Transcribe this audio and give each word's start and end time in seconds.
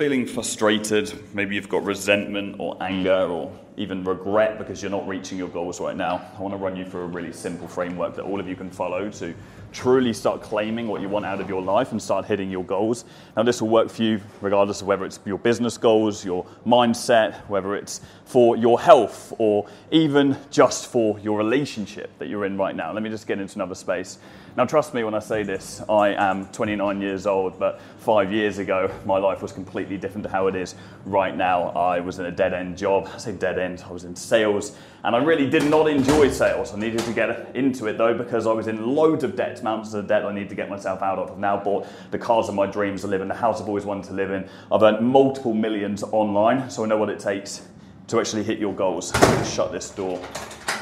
feeling 0.00 0.24
frustrated, 0.24 1.12
maybe 1.34 1.54
you've 1.54 1.68
got 1.68 1.84
resentment 1.84 2.56
or 2.58 2.74
anger 2.82 3.26
or 3.28 3.52
even 3.76 4.02
regret 4.02 4.56
because 4.56 4.80
you're 4.80 4.90
not 4.90 5.06
reaching 5.06 5.36
your 5.36 5.48
goals 5.48 5.78
right 5.78 5.94
now, 5.94 6.26
I 6.38 6.40
want 6.40 6.54
to 6.54 6.56
run 6.56 6.74
you 6.74 6.86
through 6.86 7.02
a 7.02 7.06
really 7.08 7.34
simple 7.34 7.68
framework 7.68 8.14
that 8.16 8.22
all 8.22 8.40
of 8.40 8.48
you 8.48 8.56
can 8.56 8.70
follow 8.70 9.10
to 9.10 9.34
truly 9.72 10.14
start 10.14 10.40
claiming 10.40 10.88
what 10.88 11.02
you 11.02 11.10
want 11.10 11.26
out 11.26 11.38
of 11.38 11.50
your 11.50 11.60
life 11.60 11.92
and 11.92 12.00
start 12.00 12.24
hitting 12.24 12.50
your 12.50 12.64
goals. 12.64 13.04
Now, 13.36 13.42
this 13.42 13.60
will 13.60 13.68
work 13.68 13.90
for 13.90 14.02
you 14.02 14.22
regardless 14.40 14.80
of 14.80 14.86
whether 14.86 15.04
it's 15.04 15.20
your 15.26 15.36
business 15.36 15.76
goals, 15.76 16.24
your 16.24 16.46
mindset, 16.66 17.46
whether 17.48 17.76
it's 17.76 18.00
for 18.24 18.56
your 18.56 18.80
health, 18.80 19.34
or 19.36 19.68
even 19.90 20.34
just 20.50 20.86
for 20.86 21.18
your 21.18 21.36
relationship 21.36 22.10
that 22.18 22.30
you're 22.30 22.46
in 22.46 22.56
right 22.56 22.74
now. 22.74 22.90
Let 22.94 23.02
me 23.02 23.10
just 23.10 23.26
get 23.26 23.38
into 23.38 23.56
another 23.56 23.74
space. 23.74 24.18
Now, 24.56 24.64
trust 24.64 24.94
me 24.94 25.04
when 25.04 25.14
I 25.14 25.20
say 25.20 25.44
this, 25.44 25.80
I 25.88 26.08
am 26.08 26.46
29 26.46 27.00
years 27.00 27.24
old, 27.24 27.56
but 27.56 27.80
five 27.98 28.32
years 28.32 28.58
ago, 28.58 28.90
my 29.06 29.16
life 29.16 29.42
was 29.42 29.52
completely 29.52 29.96
different 29.96 30.24
to 30.24 30.28
how 30.28 30.48
it 30.48 30.56
is 30.56 30.74
right 31.04 31.36
now. 31.36 31.68
I 31.68 32.00
was 32.00 32.18
in 32.18 32.26
a 32.26 32.32
dead 32.32 32.52
end 32.52 32.76
job. 32.76 33.08
I 33.14 33.18
say 33.18 33.30
dead 33.30 33.60
end, 33.60 33.84
I 33.88 33.92
was 33.92 34.02
in 34.02 34.16
sales, 34.16 34.76
and 35.04 35.14
I 35.14 35.20
really 35.20 35.48
did 35.48 35.70
not 35.70 35.88
enjoy 35.88 36.30
sales. 36.30 36.74
I 36.74 36.78
needed 36.78 36.98
to 37.00 37.12
get 37.12 37.54
into 37.54 37.86
it 37.86 37.96
though 37.96 38.12
because 38.12 38.48
I 38.48 38.52
was 38.52 38.66
in 38.66 38.94
loads 38.96 39.22
of 39.22 39.36
debt, 39.36 39.62
mountains 39.62 39.94
of 39.94 40.08
debt 40.08 40.24
I 40.24 40.34
need 40.34 40.48
to 40.48 40.56
get 40.56 40.68
myself 40.68 41.00
out 41.00 41.20
of. 41.20 41.30
I've 41.30 41.38
now 41.38 41.56
bought 41.56 41.86
the 42.10 42.18
cars 42.18 42.48
of 42.48 42.56
my 42.56 42.66
dreams 42.66 43.02
to 43.02 43.06
live 43.06 43.20
in, 43.20 43.28
the 43.28 43.34
house 43.34 43.60
I've 43.60 43.68
always 43.68 43.84
wanted 43.84 44.08
to 44.08 44.14
live 44.14 44.32
in. 44.32 44.48
I've 44.72 44.82
earned 44.82 45.06
multiple 45.06 45.54
millions 45.54 46.02
online, 46.02 46.68
so 46.68 46.82
I 46.82 46.88
know 46.88 46.96
what 46.96 47.08
it 47.08 47.20
takes 47.20 47.62
to 48.08 48.18
actually 48.18 48.42
hit 48.42 48.58
your 48.58 48.74
goals. 48.74 49.12
Shut 49.48 49.70
this 49.70 49.90
door. 49.90 50.20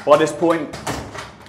By 0.07 0.17
this 0.17 0.31
point, 0.31 0.75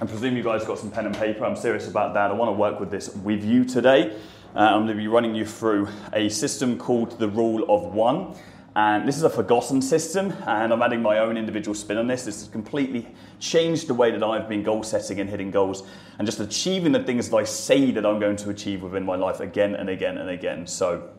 I 0.01 0.05
presume 0.07 0.35
you 0.35 0.41
guys 0.41 0.65
got 0.65 0.79
some 0.79 0.89
pen 0.89 1.05
and 1.05 1.15
paper. 1.15 1.45
I'm 1.45 1.55
serious 1.55 1.87
about 1.87 2.15
that. 2.15 2.31
I 2.31 2.33
want 2.33 2.49
to 2.49 2.53
work 2.53 2.79
with 2.79 2.89
this 2.89 3.13
with 3.17 3.43
you 3.43 3.63
today. 3.63 4.17
Uh, 4.55 4.59
I'm 4.61 4.85
going 4.85 4.87
to 4.87 4.93
be 4.95 5.07
running 5.07 5.35
you 5.35 5.45
through 5.45 5.89
a 6.11 6.27
system 6.27 6.75
called 6.79 7.19
the 7.19 7.29
Rule 7.29 7.63
of 7.69 7.93
One. 7.93 8.33
And 8.75 9.07
this 9.07 9.15
is 9.15 9.21
a 9.21 9.29
forgotten 9.29 9.79
system, 9.79 10.33
and 10.47 10.73
I'm 10.73 10.81
adding 10.81 11.03
my 11.03 11.19
own 11.19 11.37
individual 11.37 11.75
spin 11.75 11.99
on 11.99 12.07
this. 12.07 12.25
This 12.25 12.39
has 12.39 12.49
completely 12.49 13.07
changed 13.39 13.85
the 13.85 13.93
way 13.93 14.09
that 14.09 14.23
I've 14.23 14.49
been 14.49 14.63
goal 14.63 14.81
setting 14.81 15.19
and 15.19 15.29
hitting 15.29 15.51
goals 15.51 15.83
and 16.17 16.25
just 16.25 16.39
achieving 16.39 16.93
the 16.93 17.03
things 17.03 17.29
that 17.29 17.37
I 17.37 17.43
say 17.43 17.91
that 17.91 18.03
I'm 18.03 18.19
going 18.19 18.37
to 18.37 18.49
achieve 18.49 18.81
within 18.81 19.05
my 19.05 19.15
life 19.15 19.39
again 19.39 19.75
and 19.75 19.87
again 19.87 20.17
and 20.17 20.31
again. 20.31 20.65
So 20.65 21.11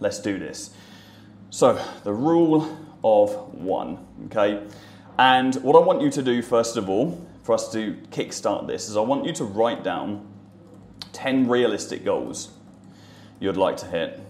let's 0.00 0.18
do 0.18 0.38
this. 0.38 0.74
So, 1.48 1.82
the 2.04 2.12
rule 2.12 2.78
of 3.02 3.54
one, 3.54 4.04
okay? 4.26 4.66
And 5.18 5.54
what 5.56 5.76
I 5.76 5.78
want 5.86 6.02
you 6.02 6.10
to 6.10 6.22
do, 6.22 6.42
first 6.42 6.76
of 6.76 6.90
all, 6.90 7.26
for 7.42 7.52
us 7.52 7.70
to 7.72 7.94
kickstart 8.10 8.66
this 8.66 8.88
is 8.88 8.96
I 8.96 9.00
want 9.00 9.24
you 9.24 9.32
to 9.34 9.44
write 9.44 9.82
down 9.82 10.28
10 11.12 11.48
realistic 11.48 12.04
goals 12.04 12.52
you'd 13.40 13.56
like 13.56 13.76
to 13.78 13.86
hit 13.86 14.20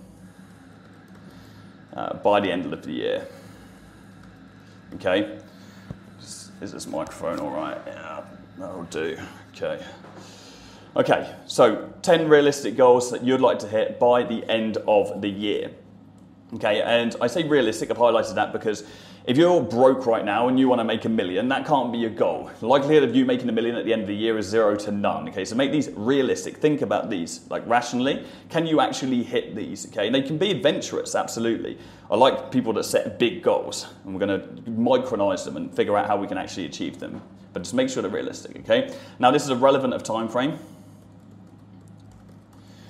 uh, 1.94 2.14
by 2.14 2.40
the 2.40 2.50
end 2.50 2.72
of 2.72 2.82
the 2.82 2.92
year. 2.92 3.28
Okay? 4.94 5.38
Is 6.60 6.72
this 6.72 6.86
microphone 6.86 7.40
all 7.40 7.50
right? 7.50 7.78
Yeah, 7.86 8.22
that'll 8.56 8.84
do. 8.84 9.18
Okay. 9.54 9.84
Okay, 10.94 11.34
so 11.46 11.92
10 12.02 12.28
realistic 12.28 12.76
goals 12.76 13.10
that 13.10 13.24
you'd 13.24 13.40
like 13.40 13.58
to 13.60 13.68
hit 13.68 13.98
by 13.98 14.22
the 14.22 14.48
end 14.50 14.76
of 14.86 15.20
the 15.22 15.28
year. 15.28 15.70
Okay, 16.54 16.82
and 16.82 17.16
I 17.20 17.26
say 17.28 17.48
realistic, 17.48 17.90
I've 17.90 17.96
highlighted 17.96 18.34
that 18.34 18.52
because 18.52 18.84
if 19.24 19.36
you're 19.36 19.62
broke 19.62 20.06
right 20.06 20.24
now 20.24 20.48
and 20.48 20.58
you 20.58 20.68
want 20.68 20.80
to 20.80 20.84
make 20.84 21.04
a 21.04 21.08
million, 21.08 21.48
that 21.48 21.64
can't 21.64 21.92
be 21.92 21.98
your 21.98 22.10
goal. 22.10 22.50
Likelihood 22.60 23.04
of 23.04 23.14
you 23.14 23.24
making 23.24 23.48
a 23.48 23.52
million 23.52 23.76
at 23.76 23.84
the 23.84 23.92
end 23.92 24.02
of 24.02 24.08
the 24.08 24.14
year 24.14 24.36
is 24.36 24.46
zero 24.46 24.74
to 24.76 24.90
none. 24.90 25.28
Okay, 25.28 25.44
so 25.44 25.54
make 25.54 25.70
these 25.70 25.90
realistic. 25.90 26.56
Think 26.56 26.82
about 26.82 27.08
these, 27.08 27.48
like 27.48 27.66
rationally. 27.66 28.26
Can 28.48 28.66
you 28.66 28.80
actually 28.80 29.22
hit 29.22 29.54
these? 29.54 29.86
Okay, 29.86 30.06
and 30.06 30.14
they 30.14 30.22
can 30.22 30.38
be 30.38 30.50
adventurous, 30.50 31.14
absolutely. 31.14 31.78
I 32.10 32.16
like 32.16 32.50
people 32.50 32.72
that 32.74 32.84
set 32.84 33.18
big 33.18 33.42
goals, 33.42 33.86
and 34.04 34.12
we're 34.12 34.26
going 34.26 34.40
to 34.40 34.70
micronize 34.70 35.44
them 35.44 35.56
and 35.56 35.72
figure 35.72 35.96
out 35.96 36.08
how 36.08 36.16
we 36.16 36.26
can 36.26 36.36
actually 36.36 36.66
achieve 36.66 36.98
them. 36.98 37.22
But 37.52 37.62
just 37.62 37.74
make 37.74 37.90
sure 37.90 38.02
they're 38.02 38.10
realistic. 38.10 38.56
Okay. 38.60 38.92
Now 39.18 39.30
this 39.30 39.44
is 39.44 39.50
a 39.50 39.56
relevant 39.56 39.94
of 39.94 40.02
time 40.02 40.28
frame. 40.28 40.58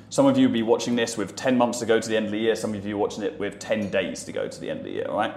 Some 0.09 0.27
of 0.27 0.37
you 0.37 0.47
will 0.47 0.53
be 0.53 0.63
watching 0.63 0.95
this 0.95 1.17
with 1.17 1.37
10 1.37 1.57
months 1.57 1.79
to 1.81 1.87
go 1.87 1.99
to 1.99 2.09
the 2.09 2.17
end 2.17 2.27
of 2.27 2.33
the 2.33 2.39
year. 2.39 2.55
Some 2.55 2.75
of 2.75 2.87
you 2.87 2.97
are 2.97 2.99
watching 2.99 3.23
it 3.23 3.39
with 3.39 3.59
10 3.59 3.91
days 3.91 4.25
to 4.25 4.33
go 4.33 4.47
to 4.47 4.61
the 4.61 4.71
end 4.71 4.81
of 4.81 4.85
the 4.85 4.93
year. 4.93 5.07
All 5.09 5.17
right. 5.17 5.35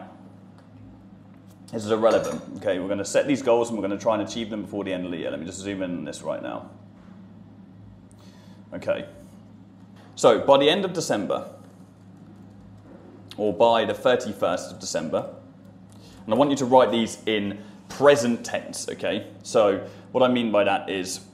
This 1.76 1.84
is 1.84 1.92
irrelevant. 1.92 2.42
Okay, 2.56 2.80
we're 2.80 2.88
going 2.88 3.00
to 3.00 3.04
set 3.04 3.28
these 3.28 3.42
goals 3.42 3.68
and 3.68 3.78
we're 3.78 3.86
going 3.86 4.00
to 4.00 4.02
try 4.02 4.18
and 4.18 4.26
achieve 4.26 4.50
them 4.50 4.62
before 4.62 4.86
the 4.86 4.94
end 4.94 5.04
of 5.04 5.12
the 5.12 5.18
year. 5.18 5.30
Let 5.30 5.42
me 5.42 5.46
just 5.46 5.60
zoom 5.60 5.84
in 5.84 5.98
on 5.98 6.06
this 6.06 6.22
right 6.22 6.42
now. 6.42 6.70
Okay. 8.74 9.10
So 10.16 10.40
by 10.40 10.58
the 10.58 10.70
end 10.70 10.86
of 10.86 10.94
December, 10.94 11.50
or 13.36 13.52
by 13.52 13.84
the 13.84 13.92
31st 13.92 14.72
of 14.72 14.80
December, 14.80 15.36
and 16.24 16.34
I 16.34 16.38
want 16.38 16.50
you 16.50 16.56
to 16.56 16.66
write 16.66 16.92
these 16.92 17.22
in 17.26 17.62
present 17.90 18.46
tense, 18.46 18.88
okay? 18.88 19.28
So 19.44 19.86
what 20.14 20.24
I 20.24 20.30
mean 20.30 20.54
by 20.54 20.64
that 20.64 20.90
is 20.90 21.26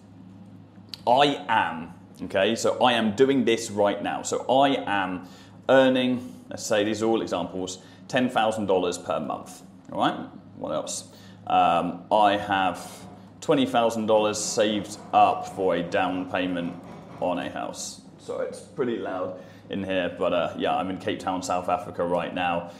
I 1.05 1.45
am, 1.49 1.93
okay? 2.23 2.55
So 2.55 2.83
I 2.83 2.93
am 2.93 3.15
doing 3.15 3.45
this 3.45 3.69
right 3.69 4.01
now. 4.01 4.23
So 4.23 4.43
I 4.49 4.83
am 4.87 5.27
earning, 5.69 6.33
let's 6.49 6.65
say 6.65 6.83
these 6.83 7.03
are 7.03 7.05
all 7.05 7.21
examples, 7.21 7.77
$10,000 8.07 9.05
per 9.05 9.19
month. 9.19 9.61
All 9.91 9.99
right, 9.99 10.15
what 10.55 10.71
else? 10.71 11.09
Um, 11.47 12.03
I 12.09 12.37
have 12.37 12.77
$20,000 13.41 14.35
saved 14.35 14.97
up 15.11 15.49
for 15.49 15.75
a 15.75 15.83
down 15.83 16.31
payment 16.31 16.73
on 17.19 17.39
a 17.39 17.49
house. 17.49 17.99
So 18.17 18.39
it's 18.39 18.61
pretty 18.61 18.95
loud 18.95 19.41
in 19.69 19.83
here, 19.83 20.15
but 20.17 20.31
uh, 20.31 20.53
yeah, 20.57 20.77
I'm 20.77 20.89
in 20.89 20.97
Cape 20.97 21.19
Town, 21.19 21.43
South 21.43 21.67
Africa 21.67 22.05
right 22.05 22.33
now. 22.33 22.71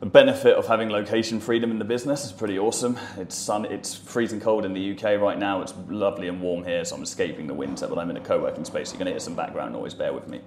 The 0.00 0.06
benefit 0.06 0.56
of 0.56 0.66
having 0.66 0.88
location 0.88 1.38
freedom 1.38 1.70
in 1.70 1.78
the 1.78 1.84
business 1.84 2.24
is 2.24 2.32
pretty 2.32 2.58
awesome. 2.58 2.98
It's 3.18 3.34
sun, 3.34 3.66
it's 3.66 3.94
freezing 3.94 4.40
cold 4.40 4.64
in 4.64 4.72
the 4.72 4.92
UK 4.92 5.20
right 5.20 5.38
now. 5.38 5.60
It's 5.60 5.74
lovely 5.88 6.28
and 6.28 6.40
warm 6.40 6.64
here, 6.64 6.82
so 6.86 6.96
I'm 6.96 7.02
escaping 7.02 7.46
the 7.46 7.54
winter, 7.54 7.86
but 7.88 7.98
I'm 7.98 8.08
in 8.08 8.16
a 8.16 8.22
co-working 8.22 8.64
space. 8.64 8.88
So 8.88 8.94
You're 8.94 9.00
going 9.00 9.06
to 9.06 9.12
hear 9.12 9.20
some 9.20 9.34
background 9.34 9.74
noise. 9.74 9.92
Bear 9.92 10.14
with 10.14 10.28
me. 10.28 10.40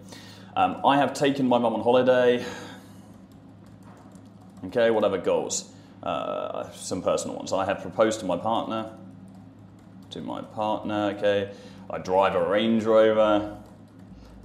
Um, 0.55 0.81
I 0.83 0.97
have 0.97 1.13
taken 1.13 1.47
my 1.47 1.59
mum 1.59 1.75
on 1.75 1.81
holiday. 1.81 2.43
Okay, 4.65 4.89
whatever 4.89 5.19
goals 5.19 5.70
uh, 6.03 6.69
some 6.71 7.01
personal 7.01 7.35
ones. 7.35 7.53
I 7.53 7.65
have 7.65 7.81
proposed 7.81 8.19
to 8.21 8.25
my 8.25 8.37
partner, 8.37 8.91
to 10.11 10.21
my 10.21 10.41
partner, 10.41 11.13
okay. 11.17 11.51
I 11.89 11.97
drive 11.97 12.35
a 12.35 12.47
Range 12.47 12.83
Rover, 12.83 13.57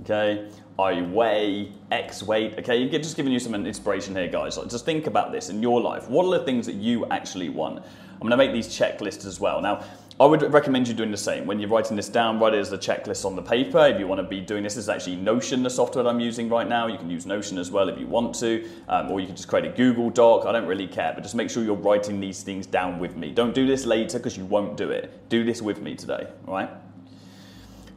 okay. 0.02 0.48
I 0.78 1.00
weigh 1.00 1.72
X 1.90 2.22
weight, 2.22 2.58
okay. 2.58 2.76
You're 2.76 3.00
just 3.00 3.16
giving 3.16 3.32
you 3.32 3.38
some 3.38 3.54
inspiration 3.54 4.14
here, 4.14 4.28
guys. 4.28 4.58
Like, 4.58 4.68
just 4.68 4.84
think 4.84 5.06
about 5.06 5.32
this 5.32 5.48
in 5.48 5.62
your 5.62 5.80
life. 5.80 6.08
What 6.08 6.26
are 6.26 6.38
the 6.38 6.44
things 6.44 6.66
that 6.66 6.74
you 6.74 7.06
actually 7.06 7.48
want? 7.48 7.82
I'm 8.20 8.28
to 8.28 8.36
make 8.36 8.52
these 8.52 8.68
checklists 8.68 9.26
as 9.26 9.40
well. 9.40 9.60
Now, 9.60 9.84
I 10.18 10.24
would 10.24 10.40
recommend 10.50 10.88
you 10.88 10.94
doing 10.94 11.10
the 11.10 11.18
same. 11.18 11.44
When 11.44 11.60
you're 11.60 11.68
writing 11.68 11.94
this 11.94 12.08
down, 12.08 12.38
write 12.38 12.54
it 12.54 12.58
as 12.58 12.72
a 12.72 12.78
checklist 12.78 13.26
on 13.26 13.36
the 13.36 13.42
paper. 13.42 13.86
If 13.86 14.00
you 14.00 14.06
want 14.06 14.18
to 14.18 14.26
be 14.26 14.40
doing 14.40 14.62
this, 14.62 14.74
this 14.74 14.84
is 14.84 14.88
actually 14.88 15.16
Notion, 15.16 15.62
the 15.62 15.68
software 15.68 16.08
I'm 16.08 16.20
using 16.20 16.48
right 16.48 16.66
now. 16.66 16.86
You 16.86 16.96
can 16.96 17.10
use 17.10 17.26
Notion 17.26 17.58
as 17.58 17.70
well 17.70 17.90
if 17.90 17.98
you 17.98 18.06
want 18.06 18.34
to, 18.36 18.66
um, 18.88 19.10
or 19.10 19.20
you 19.20 19.26
can 19.26 19.36
just 19.36 19.46
create 19.46 19.66
a 19.66 19.76
Google 19.76 20.08
Doc. 20.08 20.46
I 20.46 20.52
don't 20.52 20.64
really 20.64 20.86
care, 20.86 21.12
but 21.14 21.22
just 21.22 21.34
make 21.34 21.50
sure 21.50 21.62
you're 21.62 21.74
writing 21.74 22.18
these 22.18 22.42
things 22.42 22.66
down 22.66 22.98
with 22.98 23.14
me. 23.14 23.30
Don't 23.30 23.54
do 23.54 23.66
this 23.66 23.84
later 23.84 24.18
because 24.18 24.38
you 24.38 24.46
won't 24.46 24.78
do 24.78 24.88
it. 24.88 25.28
Do 25.28 25.44
this 25.44 25.60
with 25.60 25.82
me 25.82 25.94
today, 25.94 26.26
all 26.48 26.54
right? 26.54 26.70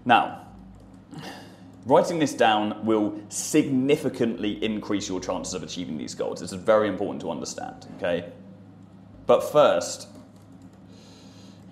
Now, 0.04 0.46
writing 1.86 2.20
this 2.20 2.34
down 2.34 2.86
will 2.86 3.18
significantly 3.30 4.62
increase 4.62 5.08
your 5.08 5.22
chances 5.22 5.54
of 5.54 5.64
achieving 5.64 5.98
these 5.98 6.16
goals. 6.16 6.42
This 6.42 6.52
is 6.52 6.60
very 6.60 6.90
important 6.90 7.22
to 7.22 7.32
understand, 7.32 7.88
okay? 7.96 8.34
But 9.26 9.40
first, 9.42 10.10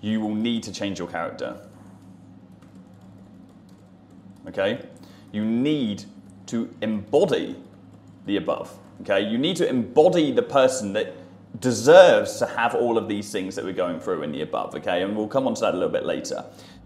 you 0.00 0.20
will 0.20 0.34
need 0.34 0.62
to 0.64 0.72
change 0.72 0.98
your 0.98 1.08
character. 1.08 1.60
Okay? 4.46 4.86
You 5.32 5.44
need 5.44 6.04
to 6.46 6.72
embody 6.80 7.56
the 8.26 8.36
above. 8.36 8.76
Okay? 9.02 9.28
You 9.28 9.38
need 9.38 9.56
to 9.56 9.68
embody 9.68 10.32
the 10.32 10.42
person 10.42 10.92
that 10.94 11.14
deserves 11.60 12.38
to 12.38 12.46
have 12.46 12.74
all 12.74 12.96
of 12.98 13.08
these 13.08 13.30
things 13.30 13.54
that 13.56 13.64
we're 13.64 13.72
going 13.72 14.00
through 14.00 14.22
in 14.22 14.32
the 14.32 14.42
above. 14.42 14.74
Okay? 14.74 15.02
And 15.02 15.16
we'll 15.16 15.28
come 15.28 15.46
on 15.46 15.54
to 15.54 15.60
that 15.62 15.74
a 15.74 15.76
little 15.76 15.92
bit 15.92 16.04
later. 16.04 16.44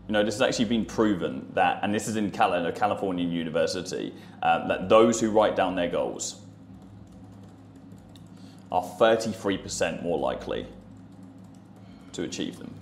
You 0.09 0.13
know, 0.13 0.25
this 0.25 0.35
has 0.35 0.43
actually 0.43 0.65
been 0.65 0.85
proven 0.85 1.47
that, 1.55 1.81
and 1.83 1.95
this 1.95 2.09
is 2.09 2.17
in 2.17 2.31
Cal- 2.31 2.73
California 2.73 3.25
University, 3.25 4.13
um, 4.43 4.69
that 4.69 4.89
those 4.89 5.21
who 5.21 5.31
write 5.31 5.55
down 5.55 5.77
their 5.77 5.89
goals 5.89 6.41
are 8.73 8.83
33% 8.83 10.03
more 10.03 10.19
likely 10.19 10.67
to 12.13 12.25
achieve 12.25 12.59
them. 12.59 12.75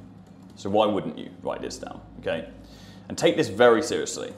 So 0.61 0.69
why 0.69 0.85
wouldn't 0.85 1.17
you 1.17 1.31
write 1.43 1.63
this 1.63 1.79
down? 1.79 2.03
Okay? 2.19 2.47
And 3.09 3.17
take 3.17 3.35
this 3.35 3.49
very 3.49 3.83
seriously. 3.83 4.35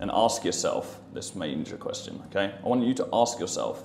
And 0.00 0.10
ask 0.12 0.44
yourself 0.44 0.98
this 1.12 1.36
major 1.36 1.76
question, 1.76 2.20
okay? 2.26 2.52
I 2.64 2.68
want 2.68 2.82
you 2.82 2.92
to 2.94 3.08
ask 3.12 3.38
yourself 3.38 3.84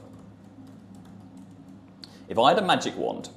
if 2.28 2.40
I 2.40 2.50
had 2.50 2.58
a 2.58 2.66
magic 2.66 2.98
wand 2.98 3.30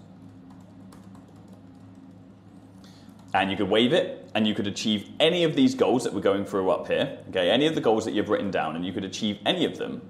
and 3.34 3.50
you 3.50 3.58
could 3.58 3.68
wave 3.68 3.92
it 3.92 4.30
and 4.34 4.48
you 4.48 4.54
could 4.54 4.66
achieve 4.66 5.10
any 5.20 5.44
of 5.44 5.54
these 5.54 5.74
goals 5.74 6.02
that 6.04 6.14
we're 6.14 6.22
going 6.22 6.46
through 6.46 6.70
up 6.70 6.86
here, 6.86 7.18
okay, 7.28 7.50
any 7.50 7.66
of 7.66 7.74
the 7.74 7.80
goals 7.82 8.06
that 8.06 8.14
you've 8.14 8.30
written 8.30 8.50
down, 8.50 8.74
and 8.74 8.86
you 8.86 8.94
could 8.94 9.04
achieve 9.04 9.38
any 9.44 9.66
of 9.66 9.76
them, 9.76 10.00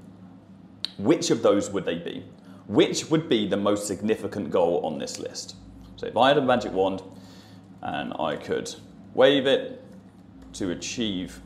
which 0.99 1.31
of 1.31 1.43
those 1.43 1.69
would 1.71 1.85
they 1.85 1.97
be? 1.97 2.25
Which 2.69 3.11
would 3.11 3.29
be 3.29 3.49
the 3.49 3.57
most 3.57 3.89
significant 3.89 4.53
goal 4.53 4.87
on 4.87 4.97
this 4.97 5.19
list? 5.19 5.57
So 6.01 6.07
if 6.07 6.17
I 6.17 6.29
had 6.29 6.39
a 6.39 6.43
magic 6.43 6.73
wand 6.73 7.03
and 7.83 8.15
I 8.19 8.35
could 8.35 8.75
wave 9.13 9.47
it 9.47 9.85
to 10.55 10.71
achieve 10.71 11.41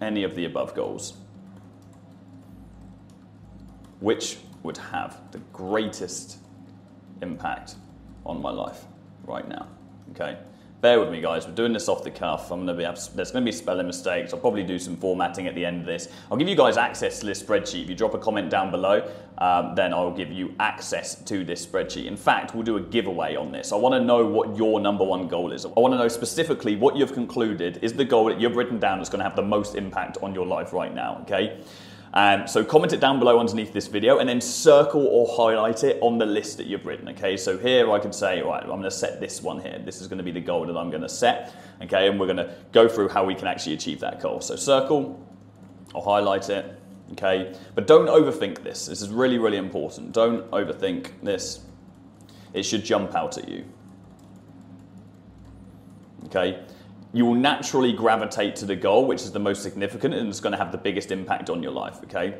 any 0.00 0.24
of 0.24 0.34
the 0.34 0.46
above 0.46 0.74
goals, 0.74 1.12
which 4.00 4.38
would 4.62 4.78
have 4.78 5.20
the 5.32 5.38
greatest 5.52 6.38
impact 7.20 7.74
on 8.24 8.40
my 8.40 8.50
life 8.50 8.86
right 9.26 9.46
now? 9.46 9.68
Okay. 10.12 10.38
Bear 10.82 11.00
with 11.00 11.08
me, 11.08 11.22
guys. 11.22 11.46
We're 11.46 11.54
doing 11.54 11.72
this 11.72 11.88
off 11.88 12.04
the 12.04 12.10
cuff. 12.10 12.52
I'm 12.52 12.66
going 12.66 12.66
to 12.66 12.74
be 12.74 12.82
there's 13.14 13.30
going 13.30 13.42
to 13.44 13.50
be 13.50 13.52
spelling 13.52 13.86
mistakes. 13.86 14.34
I'll 14.34 14.38
probably 14.38 14.62
do 14.62 14.78
some 14.78 14.94
formatting 14.94 15.46
at 15.46 15.54
the 15.54 15.64
end 15.64 15.80
of 15.80 15.86
this. 15.86 16.08
I'll 16.30 16.36
give 16.36 16.48
you 16.48 16.54
guys 16.54 16.76
access 16.76 17.18
to 17.20 17.26
this 17.26 17.42
spreadsheet. 17.42 17.84
If 17.84 17.88
you 17.88 17.94
drop 17.94 18.12
a 18.12 18.18
comment 18.18 18.50
down 18.50 18.70
below, 18.70 19.10
um, 19.38 19.74
then 19.74 19.94
I'll 19.94 20.12
give 20.14 20.30
you 20.30 20.54
access 20.60 21.14
to 21.24 21.44
this 21.44 21.64
spreadsheet. 21.64 22.04
In 22.04 22.16
fact, 22.16 22.54
we'll 22.54 22.62
do 22.62 22.76
a 22.76 22.82
giveaway 22.82 23.36
on 23.36 23.52
this. 23.52 23.72
I 23.72 23.76
want 23.76 23.94
to 23.94 24.00
know 24.00 24.26
what 24.26 24.54
your 24.54 24.78
number 24.78 25.02
one 25.02 25.28
goal 25.28 25.50
is. 25.52 25.64
I 25.64 25.68
want 25.68 25.94
to 25.94 25.98
know 25.98 26.08
specifically 26.08 26.76
what 26.76 26.94
you've 26.94 27.14
concluded 27.14 27.78
is 27.80 27.94
the 27.94 28.04
goal 28.04 28.26
that 28.26 28.38
you've 28.38 28.56
written 28.56 28.78
down 28.78 28.98
that's 28.98 29.08
going 29.08 29.20
to 29.20 29.24
have 29.24 29.36
the 29.36 29.42
most 29.42 29.76
impact 29.76 30.18
on 30.22 30.34
your 30.34 30.44
life 30.44 30.74
right 30.74 30.94
now. 30.94 31.20
Okay. 31.22 31.58
Um, 32.16 32.48
so 32.48 32.64
comment 32.64 32.94
it 32.94 33.00
down 33.00 33.18
below 33.18 33.38
underneath 33.38 33.74
this 33.74 33.88
video 33.88 34.20
and 34.20 34.26
then 34.26 34.40
circle 34.40 35.06
or 35.06 35.28
highlight 35.36 35.84
it 35.84 35.98
on 36.00 36.16
the 36.16 36.24
list 36.24 36.56
that 36.56 36.66
you've 36.66 36.86
written. 36.86 37.10
Okay, 37.10 37.36
so 37.36 37.58
here 37.58 37.92
I 37.92 37.98
can 37.98 38.10
say, 38.10 38.40
right, 38.40 38.62
I'm 38.62 38.70
going 38.70 38.82
to 38.84 38.90
set 38.90 39.20
this 39.20 39.42
one 39.42 39.60
here. 39.60 39.78
This 39.84 40.00
is 40.00 40.08
going 40.08 40.16
to 40.16 40.24
be 40.24 40.30
the 40.30 40.40
goal 40.40 40.64
that 40.64 40.78
I'm 40.78 40.88
going 40.88 41.02
to 41.02 41.10
set. 41.10 41.54
Okay, 41.82 42.08
and 42.08 42.18
we're 42.18 42.24
going 42.24 42.38
to 42.38 42.54
go 42.72 42.88
through 42.88 43.10
how 43.10 43.22
we 43.22 43.34
can 43.34 43.46
actually 43.46 43.74
achieve 43.74 44.00
that 44.00 44.22
goal. 44.22 44.40
So 44.40 44.56
circle 44.56 45.22
or 45.92 46.02
highlight 46.02 46.48
it. 46.48 46.80
Okay, 47.12 47.54
but 47.74 47.86
don't 47.86 48.06
overthink 48.06 48.62
this. 48.62 48.86
This 48.86 49.02
is 49.02 49.10
really, 49.10 49.36
really 49.36 49.58
important. 49.58 50.12
Don't 50.12 50.50
overthink 50.52 51.10
this. 51.22 51.66
It 52.54 52.62
should 52.62 52.82
jump 52.82 53.14
out 53.14 53.36
at 53.36 53.46
you. 53.46 53.66
Okay, 56.24 56.64
you 57.16 57.24
will 57.24 57.34
naturally 57.34 57.94
gravitate 57.94 58.54
to 58.56 58.66
the 58.66 58.76
goal, 58.76 59.06
which 59.06 59.22
is 59.22 59.32
the 59.32 59.38
most 59.38 59.62
significant 59.62 60.12
and 60.12 60.28
it's 60.28 60.38
going 60.38 60.52
to 60.52 60.58
have 60.58 60.70
the 60.70 60.76
biggest 60.76 61.10
impact 61.10 61.48
on 61.48 61.62
your 61.62 61.72
life, 61.72 61.96
okay? 62.04 62.34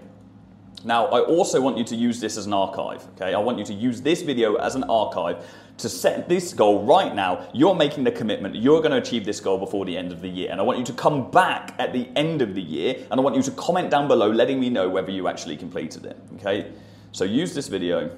Now, 0.84 1.06
I 1.06 1.20
also 1.20 1.62
want 1.62 1.78
you 1.78 1.84
to 1.84 1.96
use 1.96 2.20
this 2.20 2.36
as 2.36 2.44
an 2.44 2.52
archive, 2.52 3.02
okay? 3.14 3.32
I 3.32 3.38
want 3.38 3.58
you 3.58 3.64
to 3.64 3.72
use 3.72 4.02
this 4.02 4.20
video 4.20 4.56
as 4.56 4.74
an 4.74 4.84
archive 4.84 5.46
to 5.78 5.88
set 5.88 6.28
this 6.28 6.52
goal 6.52 6.84
right 6.84 7.14
now. 7.14 7.48
You're 7.54 7.74
making 7.74 8.04
the 8.04 8.12
commitment, 8.12 8.54
you're 8.54 8.80
going 8.80 8.90
to 8.90 8.98
achieve 8.98 9.24
this 9.24 9.40
goal 9.40 9.56
before 9.56 9.86
the 9.86 9.96
end 9.96 10.12
of 10.12 10.20
the 10.20 10.28
year. 10.28 10.52
And 10.52 10.60
I 10.60 10.62
want 10.62 10.78
you 10.78 10.84
to 10.84 10.92
come 10.92 11.30
back 11.30 11.74
at 11.78 11.94
the 11.94 12.10
end 12.14 12.42
of 12.42 12.54
the 12.54 12.60
year 12.60 12.96
and 13.10 13.18
I 13.18 13.22
want 13.22 13.34
you 13.34 13.42
to 13.44 13.50
comment 13.52 13.90
down 13.90 14.08
below 14.08 14.30
letting 14.30 14.60
me 14.60 14.68
know 14.68 14.90
whether 14.90 15.10
you 15.10 15.26
actually 15.26 15.56
completed 15.56 16.04
it, 16.04 16.18
okay? 16.34 16.70
So 17.12 17.24
use 17.24 17.54
this 17.54 17.68
video 17.68 18.14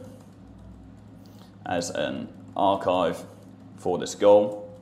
as 1.66 1.90
an 1.90 2.28
archive 2.56 3.24
for 3.76 3.96
this 3.96 4.16
goal. 4.16 4.76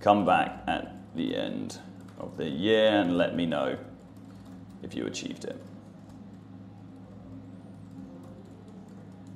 Come 0.00 0.26
back 0.26 0.64
at 0.66 0.93
the 1.14 1.36
end 1.36 1.78
of 2.18 2.36
the 2.36 2.48
year 2.48 2.90
and 2.90 3.16
let 3.16 3.34
me 3.34 3.46
know 3.46 3.76
if 4.82 4.94
you 4.94 5.06
achieved 5.06 5.44
it. 5.44 5.60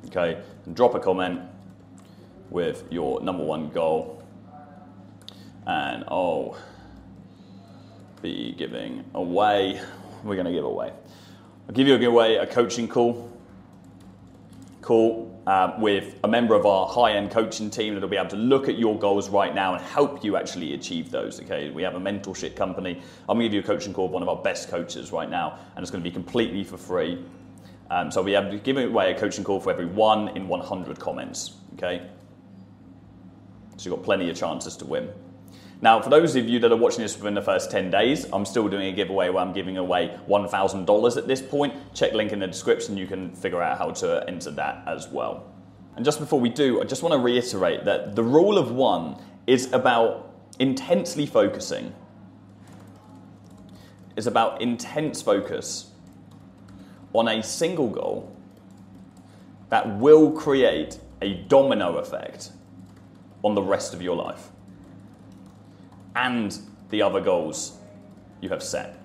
Okay, 0.06 0.40
and 0.64 0.74
drop 0.74 0.94
a 0.94 1.00
comment 1.00 1.40
with 2.50 2.84
your 2.90 3.20
number 3.20 3.44
one 3.44 3.68
goal, 3.68 4.22
and 5.66 6.04
I'll 6.08 6.56
be 8.22 8.54
giving 8.56 9.04
away. 9.14 9.80
We're 10.24 10.34
going 10.34 10.46
to 10.46 10.52
give 10.52 10.64
away. 10.64 10.92
I'll 11.68 11.74
give 11.74 11.86
you 11.86 11.94
a 11.94 11.98
giveaway 11.98 12.36
a 12.36 12.46
coaching 12.46 12.88
call. 12.88 13.30
Call 14.88 15.38
uh, 15.46 15.74
with 15.78 16.18
a 16.24 16.28
member 16.28 16.54
of 16.54 16.64
our 16.64 16.86
high-end 16.86 17.30
coaching 17.30 17.68
team 17.68 17.92
that'll 17.92 18.08
be 18.08 18.16
able 18.16 18.30
to 18.30 18.36
look 18.36 18.70
at 18.70 18.78
your 18.78 18.98
goals 18.98 19.28
right 19.28 19.54
now 19.54 19.74
and 19.74 19.84
help 19.84 20.24
you 20.24 20.34
actually 20.34 20.72
achieve 20.72 21.10
those. 21.10 21.38
Okay, 21.42 21.68
we 21.68 21.82
have 21.82 21.94
a 21.94 22.00
mentorship 22.00 22.56
company. 22.56 23.02
I'm 23.28 23.36
going 23.36 23.40
to 23.40 23.44
give 23.44 23.52
you 23.52 23.60
a 23.60 23.62
coaching 23.62 23.92
call 23.92 24.06
with 24.06 24.14
one 24.14 24.22
of 24.22 24.30
our 24.30 24.42
best 24.42 24.70
coaches 24.70 25.12
right 25.12 25.28
now, 25.28 25.58
and 25.76 25.82
it's 25.82 25.90
going 25.90 26.02
to 26.02 26.08
be 26.08 26.14
completely 26.14 26.64
for 26.64 26.78
free. 26.78 27.22
Um, 27.90 28.10
so 28.10 28.22
we 28.22 28.32
have 28.32 28.62
giving 28.62 28.88
away 28.88 29.12
a 29.12 29.20
coaching 29.20 29.44
call 29.44 29.60
for 29.60 29.70
every 29.70 29.84
one 29.84 30.28
in 30.28 30.48
100 30.48 30.98
comments. 30.98 31.56
Okay, 31.74 32.08
so 33.76 33.90
you've 33.90 33.94
got 33.94 34.02
plenty 34.06 34.30
of 34.30 34.38
chances 34.38 34.74
to 34.78 34.86
win. 34.86 35.10
Now, 35.80 36.02
for 36.02 36.10
those 36.10 36.34
of 36.34 36.48
you 36.48 36.58
that 36.58 36.72
are 36.72 36.76
watching 36.76 37.02
this 37.02 37.16
within 37.16 37.34
the 37.34 37.42
first 37.42 37.70
10 37.70 37.88
days, 37.88 38.26
I'm 38.32 38.44
still 38.44 38.66
doing 38.66 38.88
a 38.88 38.92
giveaway 38.92 39.28
where 39.28 39.44
I'm 39.44 39.52
giving 39.52 39.76
away 39.76 40.18
$1,000 40.28 41.16
at 41.16 41.28
this 41.28 41.40
point. 41.40 41.72
Check 41.94 42.14
link 42.14 42.32
in 42.32 42.40
the 42.40 42.48
description, 42.48 42.96
you 42.96 43.06
can 43.06 43.30
figure 43.30 43.62
out 43.62 43.78
how 43.78 43.90
to 43.90 44.24
enter 44.26 44.50
that 44.52 44.82
as 44.88 45.06
well. 45.06 45.46
And 45.94 46.04
just 46.04 46.18
before 46.18 46.40
we 46.40 46.48
do, 46.48 46.80
I 46.80 46.84
just 46.84 47.04
want 47.04 47.12
to 47.12 47.18
reiterate 47.18 47.84
that 47.84 48.16
the 48.16 48.24
rule 48.24 48.58
of 48.58 48.72
one 48.72 49.22
is 49.46 49.72
about 49.72 50.34
intensely 50.58 51.26
focusing. 51.26 51.94
It's 54.16 54.26
about 54.26 54.60
intense 54.60 55.22
focus 55.22 55.92
on 57.12 57.28
a 57.28 57.40
single 57.40 57.88
goal 57.88 58.36
that 59.68 59.98
will 59.98 60.32
create 60.32 60.98
a 61.22 61.34
domino 61.34 61.98
effect 61.98 62.50
on 63.44 63.54
the 63.54 63.62
rest 63.62 63.94
of 63.94 64.02
your 64.02 64.16
life 64.16 64.50
and 66.18 66.58
the 66.90 67.02
other 67.02 67.20
goals 67.20 67.78
you 68.40 68.48
have 68.48 68.62
set. 68.62 69.00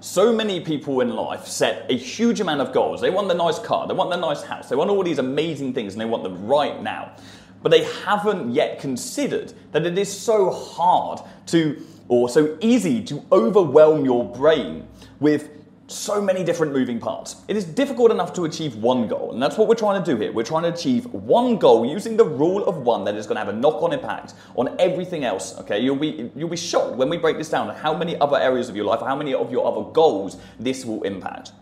So 0.00 0.32
many 0.32 0.60
people 0.60 1.00
in 1.00 1.10
life 1.10 1.46
set 1.46 1.90
a 1.90 1.94
huge 1.94 2.40
amount 2.40 2.60
of 2.60 2.72
goals. 2.72 3.00
They 3.00 3.10
want 3.10 3.28
the 3.28 3.34
nice 3.34 3.58
car, 3.58 3.86
they 3.86 3.94
want 3.94 4.10
the 4.10 4.16
nice 4.16 4.42
house, 4.42 4.68
they 4.68 4.76
want 4.76 4.90
all 4.90 5.02
these 5.02 5.18
amazing 5.18 5.74
things, 5.74 5.94
and 5.94 6.00
they 6.00 6.06
want 6.06 6.22
them 6.22 6.46
right 6.46 6.82
now. 6.82 7.16
But 7.62 7.70
they 7.70 7.84
haven't 8.04 8.54
yet 8.54 8.78
considered 8.80 9.52
that 9.72 9.84
it 9.84 9.98
is 9.98 10.10
so 10.10 10.50
hard 10.50 11.20
to, 11.48 11.82
or 12.08 12.28
so 12.30 12.56
easy 12.60 13.02
to 13.04 13.22
overwhelm 13.30 14.04
your 14.04 14.24
brain 14.24 14.88
with 15.18 15.50
so 15.90 16.20
many 16.20 16.44
different 16.44 16.72
moving 16.72 16.98
parts. 16.98 17.36
It 17.48 17.56
is 17.56 17.64
difficult 17.64 18.10
enough 18.10 18.32
to 18.34 18.44
achieve 18.44 18.76
one 18.76 19.08
goal, 19.08 19.32
and 19.32 19.42
that's 19.42 19.58
what 19.58 19.68
we're 19.68 19.74
trying 19.74 20.02
to 20.02 20.14
do 20.14 20.20
here. 20.20 20.32
We're 20.32 20.44
trying 20.44 20.62
to 20.62 20.72
achieve 20.72 21.06
one 21.06 21.56
goal 21.56 21.84
using 21.84 22.16
the 22.16 22.24
rule 22.24 22.64
of 22.64 22.78
one 22.78 23.04
that 23.04 23.16
is 23.16 23.26
going 23.26 23.36
to 23.36 23.44
have 23.44 23.52
a 23.52 23.58
knock-on 23.58 23.92
impact 23.92 24.34
on 24.56 24.74
everything 24.78 25.24
else. 25.24 25.58
Okay, 25.58 25.80
you'll 25.80 25.96
be 25.96 26.30
you'll 26.36 26.48
be 26.48 26.56
shocked 26.56 26.96
when 26.96 27.08
we 27.08 27.16
break 27.16 27.38
this 27.38 27.50
down 27.50 27.74
how 27.74 27.96
many 27.96 28.18
other 28.20 28.38
areas 28.38 28.68
of 28.68 28.76
your 28.76 28.84
life, 28.84 29.00
how 29.00 29.16
many 29.16 29.34
of 29.34 29.50
your 29.50 29.66
other 29.66 29.90
goals 29.90 30.36
this 30.58 30.84
will 30.84 31.02
impact. 31.02 31.52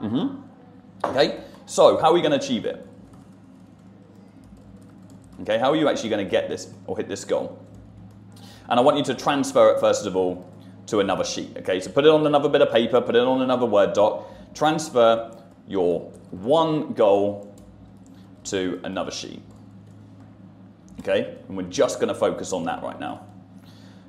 Mm-hmm. 0.00 0.40
Okay, 1.04 1.44
so 1.66 1.98
how 1.98 2.10
are 2.10 2.14
we 2.14 2.20
going 2.20 2.38
to 2.38 2.44
achieve 2.44 2.64
it? 2.64 2.86
Okay, 5.42 5.58
how 5.58 5.70
are 5.70 5.76
you 5.76 5.88
actually 5.88 6.08
going 6.08 6.24
to 6.24 6.30
get 6.30 6.48
this 6.48 6.72
or 6.86 6.96
hit 6.96 7.08
this 7.08 7.24
goal? 7.24 7.58
And 8.68 8.80
I 8.80 8.82
want 8.82 8.96
you 8.96 9.04
to 9.04 9.14
transfer 9.14 9.74
it 9.74 9.80
first 9.80 10.06
of 10.06 10.16
all 10.16 10.48
to 10.86 11.00
another 11.00 11.24
sheet. 11.24 11.56
Okay, 11.58 11.80
so 11.80 11.90
put 11.90 12.04
it 12.04 12.10
on 12.10 12.26
another 12.26 12.48
bit 12.48 12.60
of 12.62 12.70
paper, 12.70 13.00
put 13.00 13.16
it 13.16 13.22
on 13.22 13.42
another 13.42 13.66
Word 13.66 13.94
doc, 13.94 14.28
transfer 14.54 15.36
your 15.66 16.00
one 16.30 16.92
goal 16.92 17.54
to 18.44 18.80
another 18.84 19.10
sheet. 19.10 19.42
Okay, 21.00 21.36
and 21.48 21.56
we're 21.56 21.64
just 21.64 22.00
going 22.00 22.08
to 22.08 22.14
focus 22.14 22.52
on 22.52 22.64
that 22.64 22.82
right 22.82 22.98
now. 22.98 23.26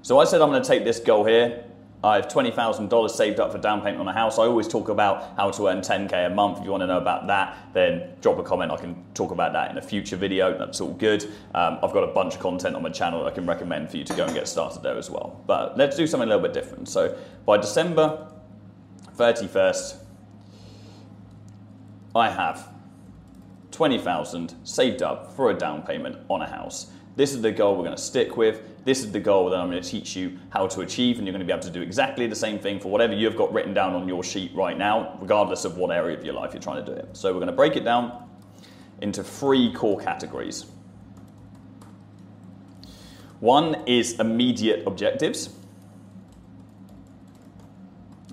So 0.02 0.20
I 0.20 0.26
said 0.26 0.42
I'm 0.42 0.50
going 0.50 0.62
to 0.62 0.68
take 0.68 0.84
this 0.84 1.00
goal 1.00 1.26
here 1.26 1.64
I 2.06 2.18
have 2.18 2.28
$20,000 2.28 3.10
saved 3.10 3.40
up 3.40 3.52
for 3.52 3.58
down 3.58 3.82
payment 3.82 4.00
on 4.00 4.08
a 4.08 4.14
house. 4.14 4.38
I 4.38 4.44
always 4.44 4.68
talk 4.68 4.90
about 4.90 5.36
how 5.38 5.50
to 5.50 5.68
earn 5.70 5.82
10K 5.82 6.28
a 6.28 6.30
month. 6.30 6.60
If 6.60 6.66
you 6.66 6.70
want 6.70 6.82
to 6.82 6.88
know 6.88 7.00
about 7.00 7.26
that, 7.26 7.58
then 7.74 8.14
drop 8.22 8.38
a 8.38 8.44
comment. 8.44 8.72
I 8.72 8.78
can 8.78 9.04
talk 9.16 9.32
about 9.32 9.54
that 9.54 9.72
in 9.72 9.80
a 9.80 9.82
future 9.82 10.16
video. 10.16 10.56
That's 10.56 10.80
all 10.82 10.94
good. 10.94 11.24
Um, 11.56 11.80
I've 11.82 11.94
got 11.94 12.04
a 12.04 12.14
bunch 12.14 12.36
of 12.36 12.42
content 12.42 12.76
on 12.76 12.84
my 12.84 12.92
channel 12.92 13.24
that 13.24 13.32
I 13.32 13.34
can 13.34 13.48
recommend 13.48 13.90
for 13.90 13.98
you 13.98 14.04
to 14.04 14.14
go 14.14 14.24
and 14.24 14.36
get 14.36 14.48
started 14.48 14.84
there 14.84 14.96
as 14.96 15.10
well. 15.10 15.42
But 15.48 15.80
let's 15.80 15.98
do 15.98 16.06
something 16.06 16.30
a 16.30 16.32
little 16.36 16.44
bit 16.44 16.54
different. 16.54 16.90
So 16.90 17.18
by 17.44 17.58
December 17.58 18.32
31st, 19.18 19.98
I 22.14 22.30
have 22.30 22.70
20,000 23.72 24.54
saved 24.64 25.02
up 25.02 25.34
for 25.34 25.50
a 25.50 25.56
down 25.56 25.82
payment 25.82 26.18
on 26.30 26.44
a 26.44 26.48
house. 26.48 26.92
This 27.16 27.34
is 27.34 27.42
the 27.42 27.52
goal 27.52 27.78
we're 27.78 27.86
going 27.86 27.96
to 27.96 28.02
stick 28.02 28.36
with. 28.36 28.84
This 28.84 29.00
is 29.00 29.12
the 29.12 29.22
goal 29.22 29.50
that 29.50 29.58
I'm 29.58 29.70
going 29.70 29.82
to 29.82 29.90
teach 29.90 30.16
you 30.16 30.38
how 30.50 30.68
to 30.68 30.82
achieve, 30.82 31.18
and 31.18 31.26
you're 31.26 31.32
going 31.32 31.40
to 31.40 31.46
be 31.46 31.54
able 31.54 31.64
to 31.64 31.72
do 31.72 31.82
exactly 31.82 32.28
the 32.28 32.36
same 32.36 32.60
thing 32.60 32.80
for 32.80 32.92
whatever 32.92 33.14
you've 33.14 33.38
got 33.38 33.54
written 33.54 33.74
down 33.74 33.94
on 33.94 34.08
your 34.08 34.24
sheet 34.24 34.54
right 34.54 34.78
now, 34.78 35.18
regardless 35.22 35.64
of 35.64 35.78
what 35.78 35.92
area 35.92 36.18
of 36.18 36.26
your 36.26 36.34
life 36.34 36.54
you're 36.54 36.62
trying 36.62 36.84
to 36.86 36.92
do 36.92 36.98
it. 36.98 37.16
So 37.16 37.30
we're 37.30 37.40
going 37.40 37.48
to 37.48 37.54
break 37.54 37.78
it 37.78 37.86
down 37.86 38.30
into 39.02 39.24
three 39.24 39.72
core 39.74 40.00
categories. 40.00 40.66
One 43.40 43.76
is 43.86 44.20
immediate 44.20 44.86
objectives, 44.86 45.50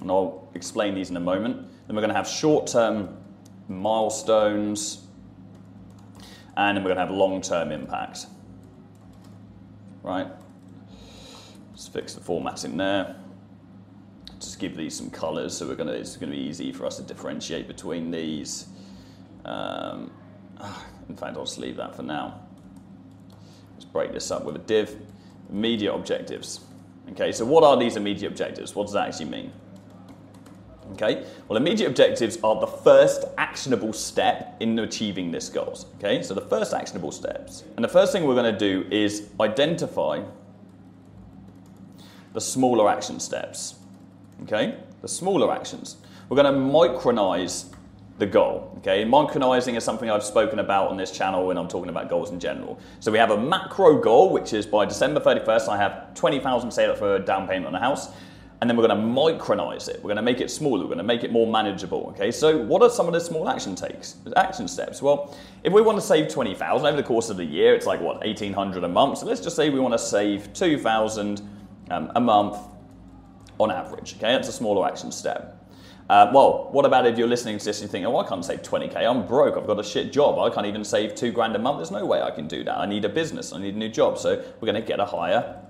and 0.01 0.11
I'll 0.11 0.49
explain 0.55 0.95
these 0.95 1.09
in 1.09 1.17
a 1.17 1.21
moment. 1.21 1.69
Then 1.87 1.95
we're 1.95 2.03
going 2.03 2.11
to 2.11 2.17
have 2.17 2.29
short 2.29 2.67
term 2.67 3.17
milestones, 3.69 5.07
and 6.57 6.77
then 6.77 6.83
we're 6.83 6.95
going 6.95 6.99
to 6.99 7.07
have 7.07 7.15
long 7.15 7.41
term 7.41 7.71
impact 7.71 8.27
right? 10.03 10.27
Just 11.75 11.93
fix 11.93 12.15
the 12.15 12.21
formatting 12.21 12.77
there. 12.77 13.17
Just 14.39 14.59
give 14.59 14.77
these 14.77 14.97
some 14.97 15.11
colors 15.11 15.57
so 15.57 15.67
we're 15.67 15.77
gonna, 15.77 15.93
it's 15.93 16.17
to 16.17 16.27
be 16.27 16.37
easy 16.37 16.73
for 16.73 16.87
us 16.87 16.97
to 16.97 17.03
differentiate 17.03 17.69
between 17.69 18.11
these. 18.11 18.67
Um, 19.45 20.11
in 21.09 21.17
fact, 21.17 21.37
I'll 21.37 21.45
just 21.45 21.59
leave 21.59 21.77
that 21.77 21.95
for 21.95 22.03
now. 22.03 22.41
Let's 23.75 23.85
break 23.85 24.13
this 24.13 24.31
up 24.31 24.45
with 24.45 24.57
a 24.57 24.61
div. 24.61 24.97
Immediate 25.51 25.93
objectives. 25.93 26.61
Okay, 27.11 27.33
so 27.33 27.45
what 27.45 27.65
are 27.65 27.77
these 27.77 27.97
immediate 27.97 28.29
objectives? 28.29 28.75
What 28.75 28.85
does 28.85 28.95
that 28.95 29.09
actually 29.09 29.27
mean? 29.27 29.53
Okay, 30.93 31.25
well, 31.49 31.57
immediate 31.57 31.89
objectives 31.89 32.39
are 32.45 32.61
the 32.61 32.67
first 32.67 33.25
actionable 33.39 33.93
step 33.93 34.57
in 34.61 34.79
achieving 34.79 35.31
this 35.31 35.49
goals. 35.49 35.87
Okay, 35.97 36.23
so 36.23 36.35
the 36.35 36.41
first 36.41 36.75
actionable 36.75 37.13
steps. 37.13 37.65
And 37.77 37.85
the 37.85 37.89
first 37.89 38.13
thing 38.13 38.27
we're 38.27 38.35
going 38.35 38.53
to 38.53 38.59
do 38.59 38.87
is 38.91 39.29
identify 39.41 40.23
the 42.35 42.41
smaller 42.41 42.91
action 42.91 43.21
steps. 43.21 43.77
Okay, 44.43 44.77
the 45.01 45.09
smaller 45.09 45.53
actions. 45.53 45.97
We're 46.29 46.43
going 46.43 46.53
to 46.53 46.61
micronize 46.61 47.73
the 48.19 48.27
goal. 48.27 48.75
Okay, 48.79 49.05
micronizing 49.05 49.77
is 49.77 49.85
something 49.85 50.11
I've 50.11 50.25
spoken 50.25 50.59
about 50.59 50.89
on 50.91 50.97
this 50.97 51.11
channel 51.11 51.47
when 51.47 51.57
I'm 51.57 51.69
talking 51.69 51.89
about 51.89 52.09
goals 52.09 52.31
in 52.31 52.39
general. 52.39 52.79
So 53.01 53.11
we 53.11 53.19
have 53.19 53.31
a 53.31 53.39
macro 53.39 54.01
goal, 54.01 54.31
which 54.31 54.53
is 54.53 54.67
by 54.67 54.85
December 54.85 55.21
31st, 55.21 55.69
I 55.69 55.77
have 55.79 56.15
20,000 56.15 56.71
saved 56.71 56.91
up 56.91 56.99
for 56.99 57.17
a 57.17 57.19
down 57.19 57.49
payment 57.49 57.67
on 57.67 57.75
a 57.75 57.81
house. 57.81 58.11
And 58.63 58.71
then 58.71 58.77
we're 58.77 58.87
going 58.87 58.97
to 58.97 59.05
micronize 59.05 59.89
it. 59.89 59.97
We're 59.97 60.15
going 60.15 60.19
to 60.19 60.23
make 60.23 60.41
it 60.41 60.49
smaller. 60.49 60.83
We're 60.83 60.95
going 60.95 60.99
to 60.99 61.03
make 61.03 61.25
it 61.25 61.33
more 61.33 61.49
manageable. 61.49 62.15
Okay. 62.15 62.31
So 62.31 62.57
what 62.57 62.81
are 62.81 62.89
some 62.89 63.09
of 63.09 63.13
the 63.13 63.19
small 63.19 63.49
action 63.49 63.75
takes, 63.75 64.19
action 64.37 64.69
steps? 64.69 65.03
Well, 65.03 65.37
if 65.65 65.73
we 65.73 65.83
want 65.83 65.99
to 65.99 66.07
save 66.07 66.29
20,000 66.29 66.87
over 66.87 66.97
the 66.97 67.03
course 67.03 67.29
of 67.29 67.37
the 67.37 67.45
year, 67.45 67.75
it's 67.75 67.87
like 67.87 68.01
what 68.01 68.21
1,800 68.21 68.85
a 68.85 68.89
month. 68.89 69.19
So 69.19 69.27
let's 69.27 69.41
just 69.41 69.57
say 69.57 69.69
we 69.69 69.81
want 69.81 69.95
to 69.95 69.99
save 69.99 70.53
2,000 70.53 71.43
um, 71.91 72.13
a 72.15 72.21
month 72.21 72.57
on 73.59 73.73
average. 73.73 74.15
Okay, 74.19 74.31
that's 74.31 74.47
a 74.47 74.53
smaller 74.53 74.87
action 74.87 75.11
step. 75.11 75.69
Uh, 76.09 76.31
well, 76.33 76.69
what 76.71 76.85
about 76.85 77.05
if 77.05 77.19
you're 77.19 77.27
listening 77.27 77.59
to 77.59 77.65
this 77.65 77.81
and 77.81 77.89
you 77.89 77.91
think, 77.91 78.07
oh, 78.07 78.17
I 78.17 78.29
can't 78.29 78.45
save 78.45 78.63
20k, 78.63 78.97
I'm 78.97 79.27
broke, 79.27 79.57
I've 79.57 79.67
got 79.67 79.81
a 79.81 79.85
shit 79.85 80.13
job, 80.13 80.39
I 80.39 80.55
can't 80.55 80.67
even 80.67 80.85
save 80.85 81.17
two 81.17 81.33
grand 81.33 81.57
a 81.57 81.59
month, 81.59 81.79
there's 81.79 81.91
no 81.91 82.07
way 82.07 82.23
I 82.23 82.31
can 82.31 82.47
do 82.47 82.63
that. 82.63 82.79
I 82.79 82.87
need 82.87 83.05
a 83.05 83.09
business, 83.09 83.53
I 83.53 83.59
need 83.59 83.75
a 83.75 83.79
new 83.79 83.89
job. 83.89 84.19
So 84.19 84.37
we're 84.61 84.67
going 84.67 84.81
to 84.81 84.87
get 84.87 85.01
a 85.01 85.05
higher 85.05 85.61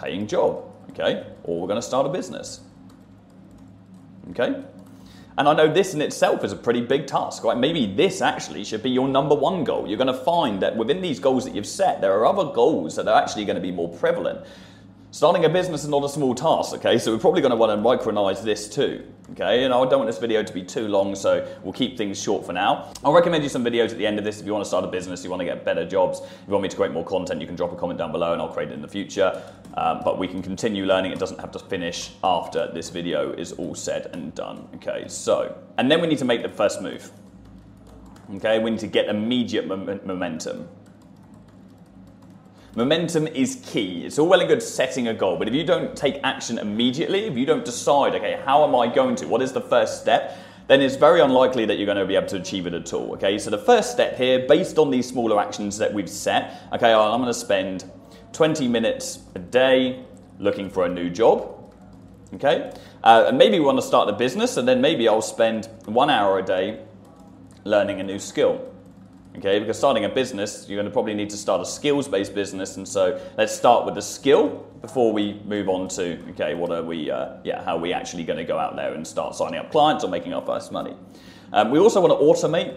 paying 0.00 0.26
job, 0.26 0.71
okay? 0.90 1.26
Or 1.44 1.60
we're 1.60 1.68
going 1.68 1.80
to 1.80 1.86
start 1.86 2.06
a 2.06 2.08
business, 2.08 2.60
okay? 4.30 4.62
And 5.38 5.48
I 5.48 5.54
know 5.54 5.72
this 5.72 5.94
in 5.94 6.02
itself 6.02 6.44
is 6.44 6.52
a 6.52 6.56
pretty 6.56 6.82
big 6.82 7.06
task, 7.06 7.42
right? 7.44 7.56
Maybe 7.56 7.86
this 7.86 8.20
actually 8.20 8.64
should 8.64 8.82
be 8.82 8.90
your 8.90 9.08
number 9.08 9.34
one 9.34 9.64
goal. 9.64 9.88
You're 9.88 9.96
going 9.96 10.06
to 10.08 10.24
find 10.24 10.60
that 10.60 10.76
within 10.76 11.00
these 11.00 11.18
goals 11.18 11.44
that 11.44 11.54
you've 11.54 11.66
set, 11.66 12.00
there 12.00 12.12
are 12.12 12.26
other 12.26 12.52
goals 12.52 12.96
that 12.96 13.08
are 13.08 13.20
actually 13.20 13.46
going 13.46 13.56
to 13.56 13.62
be 13.62 13.70
more 13.70 13.88
prevalent. 13.88 14.44
Starting 15.12 15.44
a 15.44 15.48
business 15.50 15.82
is 15.82 15.90
not 15.90 16.02
a 16.02 16.08
small 16.08 16.34
task, 16.34 16.72
okay? 16.72 16.96
So 16.96 17.12
we're 17.12 17.18
probably 17.18 17.42
going 17.42 17.50
to 17.50 17.56
want 17.56 17.70
to 17.70 17.76
micronize 17.76 18.42
this 18.42 18.66
too, 18.66 19.06
okay? 19.32 19.62
And 19.64 19.74
I 19.74 19.76
don't 19.84 19.98
want 19.98 20.06
this 20.06 20.16
video 20.16 20.42
to 20.42 20.52
be 20.54 20.62
too 20.62 20.88
long, 20.88 21.14
so 21.14 21.46
we'll 21.62 21.74
keep 21.74 21.98
things 21.98 22.18
short 22.18 22.46
for 22.46 22.54
now. 22.54 22.90
I'll 23.04 23.12
recommend 23.12 23.42
you 23.42 23.50
some 23.50 23.62
videos 23.62 23.90
at 23.90 23.98
the 23.98 24.06
end 24.06 24.18
of 24.18 24.24
this 24.24 24.40
if 24.40 24.46
you 24.46 24.54
want 24.54 24.64
to 24.64 24.68
start 24.68 24.86
a 24.86 24.88
business, 24.88 25.22
you 25.22 25.28
want 25.28 25.40
to 25.40 25.44
get 25.44 25.66
better 25.66 25.86
jobs, 25.86 26.20
if 26.20 26.30
you 26.46 26.52
want 26.54 26.62
me 26.62 26.70
to 26.70 26.76
create 26.76 26.92
more 26.92 27.04
content, 27.04 27.42
you 27.42 27.46
can 27.46 27.56
drop 27.56 27.72
a 27.72 27.76
comment 27.76 27.98
down 27.98 28.10
below 28.10 28.32
and 28.32 28.40
I'll 28.40 28.48
create 28.48 28.70
it 28.70 28.72
in 28.72 28.80
the 28.80 28.88
future. 28.88 29.42
Um, 29.74 30.00
but 30.02 30.18
we 30.18 30.26
can 30.26 30.40
continue 30.40 30.86
learning. 30.86 31.12
It 31.12 31.18
doesn't 31.18 31.40
have 31.40 31.52
to 31.52 31.58
finish 31.58 32.12
after 32.24 32.72
this 32.72 32.88
video 32.88 33.32
is 33.32 33.52
all 33.52 33.74
said 33.74 34.08
and 34.14 34.34
done, 34.34 34.66
okay? 34.76 35.08
So, 35.08 35.58
and 35.76 35.90
then 35.90 36.00
we 36.00 36.06
need 36.06 36.18
to 36.20 36.24
make 36.24 36.40
the 36.40 36.48
first 36.48 36.80
move, 36.80 37.10
okay? 38.36 38.60
We 38.60 38.70
need 38.70 38.80
to 38.80 38.86
get 38.86 39.10
immediate 39.10 39.66
momentum. 39.66 40.70
Momentum 42.74 43.26
is 43.26 43.60
key. 43.66 44.06
It's 44.06 44.18
all 44.18 44.26
well 44.26 44.40
and 44.40 44.48
good 44.48 44.62
setting 44.62 45.08
a 45.08 45.12
goal, 45.12 45.36
but 45.36 45.46
if 45.46 45.52
you 45.52 45.62
don't 45.62 45.94
take 45.94 46.18
action 46.24 46.56
immediately, 46.56 47.26
if 47.26 47.36
you 47.36 47.44
don't 47.44 47.66
decide, 47.66 48.14
okay, 48.14 48.40
how 48.46 48.64
am 48.64 48.74
I 48.74 48.86
going 48.86 49.14
to? 49.16 49.26
What 49.26 49.42
is 49.42 49.52
the 49.52 49.60
first 49.60 50.00
step? 50.00 50.38
Then 50.68 50.80
it's 50.80 50.96
very 50.96 51.20
unlikely 51.20 51.66
that 51.66 51.76
you're 51.76 51.84
going 51.84 51.98
to 51.98 52.06
be 52.06 52.16
able 52.16 52.28
to 52.28 52.36
achieve 52.36 52.66
it 52.66 52.72
at 52.72 52.90
all. 52.94 53.12
Okay, 53.12 53.36
so 53.38 53.50
the 53.50 53.58
first 53.58 53.92
step 53.92 54.16
here, 54.16 54.46
based 54.48 54.78
on 54.78 54.90
these 54.90 55.06
smaller 55.06 55.38
actions 55.38 55.76
that 55.76 55.92
we've 55.92 56.08
set, 56.08 56.62
okay, 56.72 56.94
I'm 56.94 57.20
going 57.20 57.26
to 57.26 57.34
spend 57.34 57.84
20 58.32 58.66
minutes 58.68 59.18
a 59.34 59.38
day 59.38 60.06
looking 60.38 60.70
for 60.70 60.86
a 60.86 60.88
new 60.88 61.10
job. 61.10 61.74
Okay, 62.32 62.72
uh, 63.04 63.26
and 63.28 63.36
maybe 63.36 63.58
we 63.58 63.66
want 63.66 63.76
to 63.76 63.86
start 63.86 64.06
the 64.06 64.14
business, 64.14 64.56
and 64.56 64.66
then 64.66 64.80
maybe 64.80 65.06
I'll 65.08 65.20
spend 65.20 65.68
one 65.84 66.08
hour 66.08 66.38
a 66.38 66.42
day 66.42 66.80
learning 67.64 68.00
a 68.00 68.02
new 68.02 68.18
skill. 68.18 68.71
Okay, 69.38 69.58
because 69.58 69.78
starting 69.78 70.04
a 70.04 70.10
business, 70.10 70.66
you're 70.68 70.76
going 70.76 70.84
to 70.84 70.92
probably 70.92 71.14
need 71.14 71.30
to 71.30 71.38
start 71.38 71.62
a 71.62 71.64
skills 71.64 72.06
based 72.06 72.34
business. 72.34 72.76
And 72.76 72.86
so 72.86 73.18
let's 73.38 73.54
start 73.54 73.86
with 73.86 73.94
the 73.94 74.02
skill 74.02 74.66
before 74.82 75.10
we 75.10 75.40
move 75.46 75.70
on 75.70 75.88
to, 75.88 76.18
okay, 76.30 76.54
what 76.54 76.70
are 76.70 76.82
we, 76.82 77.10
uh, 77.10 77.36
yeah, 77.42 77.64
how 77.64 77.76
are 77.76 77.80
we 77.80 77.94
actually 77.94 78.24
going 78.24 78.36
to 78.36 78.44
go 78.44 78.58
out 78.58 78.76
there 78.76 78.92
and 78.92 79.06
start 79.06 79.34
signing 79.34 79.58
up 79.58 79.70
clients 79.70 80.04
or 80.04 80.10
making 80.10 80.34
our 80.34 80.44
first 80.44 80.70
money? 80.70 80.94
Um, 81.54 81.70
we 81.70 81.78
also 81.78 82.00
want 82.00 82.12
to 82.12 82.46
automate 82.46 82.74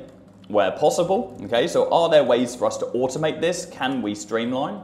where 0.47 0.71
possible. 0.71 1.37
Okay, 1.43 1.67
so 1.67 1.91
are 1.91 2.09
there 2.09 2.23
ways 2.23 2.55
for 2.55 2.67
us 2.67 2.77
to 2.77 2.85
automate 2.85 3.41
this? 3.41 3.65
Can 3.65 4.01
we 4.01 4.15
streamline? 4.15 4.81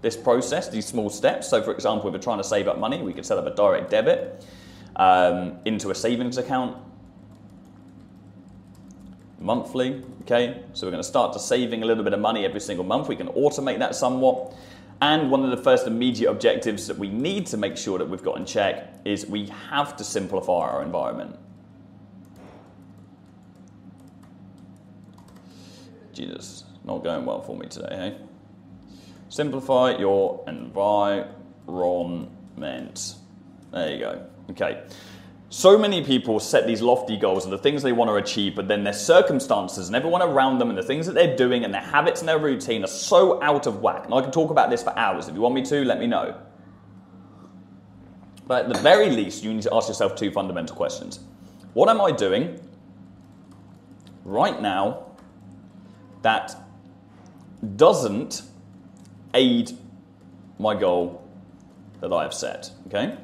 This 0.00 0.16
process, 0.16 0.70
these 0.70 0.86
small 0.86 1.10
steps. 1.10 1.46
So, 1.48 1.62
for 1.62 1.72
example, 1.72 2.08
if 2.08 2.14
we're 2.14 2.20
trying 2.20 2.38
to 2.38 2.44
save 2.44 2.68
up 2.68 2.78
money, 2.78 3.02
we 3.02 3.12
could 3.12 3.26
set 3.26 3.36
up 3.36 3.46
a 3.46 3.54
direct 3.54 3.90
debit 3.90 4.46
um, 4.96 5.58
into 5.66 5.90
a 5.90 5.94
savings 5.94 6.38
account 6.38 6.78
monthly. 9.40 10.02
Okay, 10.22 10.62
so 10.74 10.86
we're 10.86 10.92
going 10.92 11.02
to 11.02 11.08
start 11.08 11.32
to 11.32 11.40
saving 11.40 11.82
a 11.82 11.86
little 11.86 12.04
bit 12.04 12.12
of 12.12 12.20
money 12.20 12.44
every 12.44 12.60
single 12.60 12.84
month. 12.84 13.08
We 13.08 13.16
can 13.16 13.28
automate 13.28 13.78
that 13.80 13.96
somewhat. 13.96 14.54
And 15.02 15.30
one 15.30 15.42
of 15.42 15.50
the 15.50 15.56
first 15.56 15.86
immediate 15.86 16.30
objectives 16.30 16.86
that 16.86 16.98
we 16.98 17.08
need 17.08 17.46
to 17.46 17.56
make 17.56 17.78
sure 17.78 17.98
that 17.98 18.08
we've 18.08 18.22
got 18.22 18.36
in 18.36 18.44
check 18.44 18.92
is 19.04 19.24
we 19.26 19.46
have 19.70 19.96
to 19.96 20.04
simplify 20.04 20.68
our 20.68 20.82
environment. 20.82 21.38
Jesus, 26.12 26.64
not 26.84 27.02
going 27.02 27.24
well 27.24 27.40
for 27.40 27.56
me 27.56 27.66
today, 27.66 27.96
hey? 27.96 28.18
Simplify 29.30 29.96
your 29.96 30.44
environment. 30.46 31.30
There 33.72 33.90
you 33.90 33.98
go. 34.00 34.26
Okay. 34.50 34.82
So 35.52 35.76
many 35.76 36.04
people 36.04 36.38
set 36.38 36.64
these 36.64 36.80
lofty 36.80 37.16
goals 37.16 37.42
and 37.42 37.52
the 37.52 37.58
things 37.58 37.82
they 37.82 37.90
want 37.90 38.08
to 38.08 38.14
achieve, 38.14 38.54
but 38.54 38.68
then 38.68 38.84
their 38.84 38.92
circumstances 38.92 39.88
and 39.88 39.96
everyone 39.96 40.22
around 40.22 40.58
them 40.58 40.68
and 40.68 40.78
the 40.78 40.82
things 40.82 41.06
that 41.06 41.16
they're 41.16 41.36
doing 41.36 41.64
and 41.64 41.74
their 41.74 41.80
habits 41.82 42.20
and 42.20 42.28
their 42.28 42.38
routine 42.38 42.84
are 42.84 42.86
so 42.86 43.42
out 43.42 43.66
of 43.66 43.82
whack. 43.82 44.04
And 44.04 44.14
I 44.14 44.20
can 44.20 44.30
talk 44.30 44.52
about 44.52 44.70
this 44.70 44.84
for 44.84 44.96
hours. 44.96 45.26
If 45.26 45.34
you 45.34 45.40
want 45.40 45.56
me 45.56 45.62
to, 45.62 45.84
let 45.84 45.98
me 45.98 46.06
know. 46.06 46.40
But 48.46 48.66
at 48.66 48.72
the 48.72 48.78
very 48.78 49.10
least, 49.10 49.42
you 49.42 49.52
need 49.52 49.64
to 49.64 49.74
ask 49.74 49.88
yourself 49.88 50.14
two 50.14 50.30
fundamental 50.30 50.76
questions. 50.76 51.18
What 51.74 51.88
am 51.88 52.00
I 52.00 52.12
doing 52.12 52.60
right 54.24 54.62
now 54.62 55.06
that 56.22 56.54
doesn't 57.74 58.42
aid 59.34 59.72
my 60.60 60.76
goal 60.78 61.28
that 62.00 62.12
I 62.12 62.22
have 62.22 62.34
set? 62.34 62.70
Okay? 62.86 63.16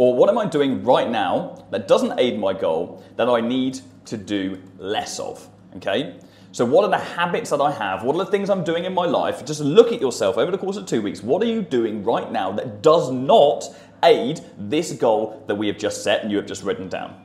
Or 0.00 0.14
what 0.14 0.30
am 0.30 0.38
I 0.38 0.46
doing 0.46 0.82
right 0.82 1.10
now 1.10 1.62
that 1.70 1.86
doesn't 1.86 2.18
aid 2.18 2.38
my 2.38 2.54
goal 2.54 3.04
that 3.16 3.28
I 3.28 3.42
need 3.42 3.80
to 4.06 4.16
do 4.16 4.58
less 4.78 5.20
of? 5.20 5.46
Okay? 5.76 6.18
So, 6.52 6.64
what 6.64 6.86
are 6.86 6.90
the 6.90 7.04
habits 7.04 7.50
that 7.50 7.60
I 7.60 7.70
have? 7.70 8.02
What 8.02 8.16
are 8.16 8.24
the 8.24 8.30
things 8.30 8.48
I'm 8.48 8.64
doing 8.64 8.86
in 8.86 8.94
my 8.94 9.04
life? 9.04 9.44
Just 9.44 9.60
look 9.60 9.92
at 9.92 10.00
yourself 10.00 10.38
over 10.38 10.50
the 10.50 10.56
course 10.56 10.78
of 10.78 10.86
two 10.86 11.02
weeks. 11.02 11.22
What 11.22 11.42
are 11.42 11.46
you 11.46 11.60
doing 11.60 12.02
right 12.02 12.32
now 12.32 12.50
that 12.52 12.80
does 12.80 13.10
not 13.10 13.64
aid 14.02 14.40
this 14.56 14.90
goal 14.92 15.44
that 15.48 15.56
we 15.56 15.66
have 15.66 15.76
just 15.76 16.02
set 16.02 16.22
and 16.22 16.30
you 16.30 16.38
have 16.38 16.46
just 16.46 16.62
written 16.62 16.88
down? 16.88 17.22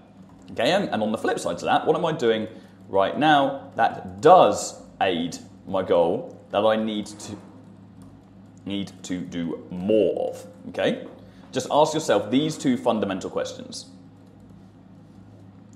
Okay, 0.51 0.72
and, 0.72 0.89
and 0.89 1.01
on 1.01 1.13
the 1.13 1.17
flip 1.17 1.39
side 1.39 1.58
to 1.60 1.65
that, 1.65 1.88
what 1.88 1.96
am 1.96 2.03
I 2.03 2.12
doing 2.12 2.46
right 2.89 3.17
now 3.17 3.72
that 3.77 4.20
does 4.20 4.82
aid 5.00 5.38
my 5.65 5.82
goal 5.82 6.38
that 6.51 6.65
I 6.65 6.75
need 6.75 7.05
to 7.05 7.38
need 8.65 8.91
to 9.03 9.22
do 9.22 9.65
more 9.72 10.32
of? 10.32 10.46
Okay? 10.67 11.08
Just 11.56 11.68
ask 11.72 11.94
yourself 11.94 12.30
these 12.30 12.58
two 12.58 12.76
fundamental 12.76 13.30
questions. 13.30 13.86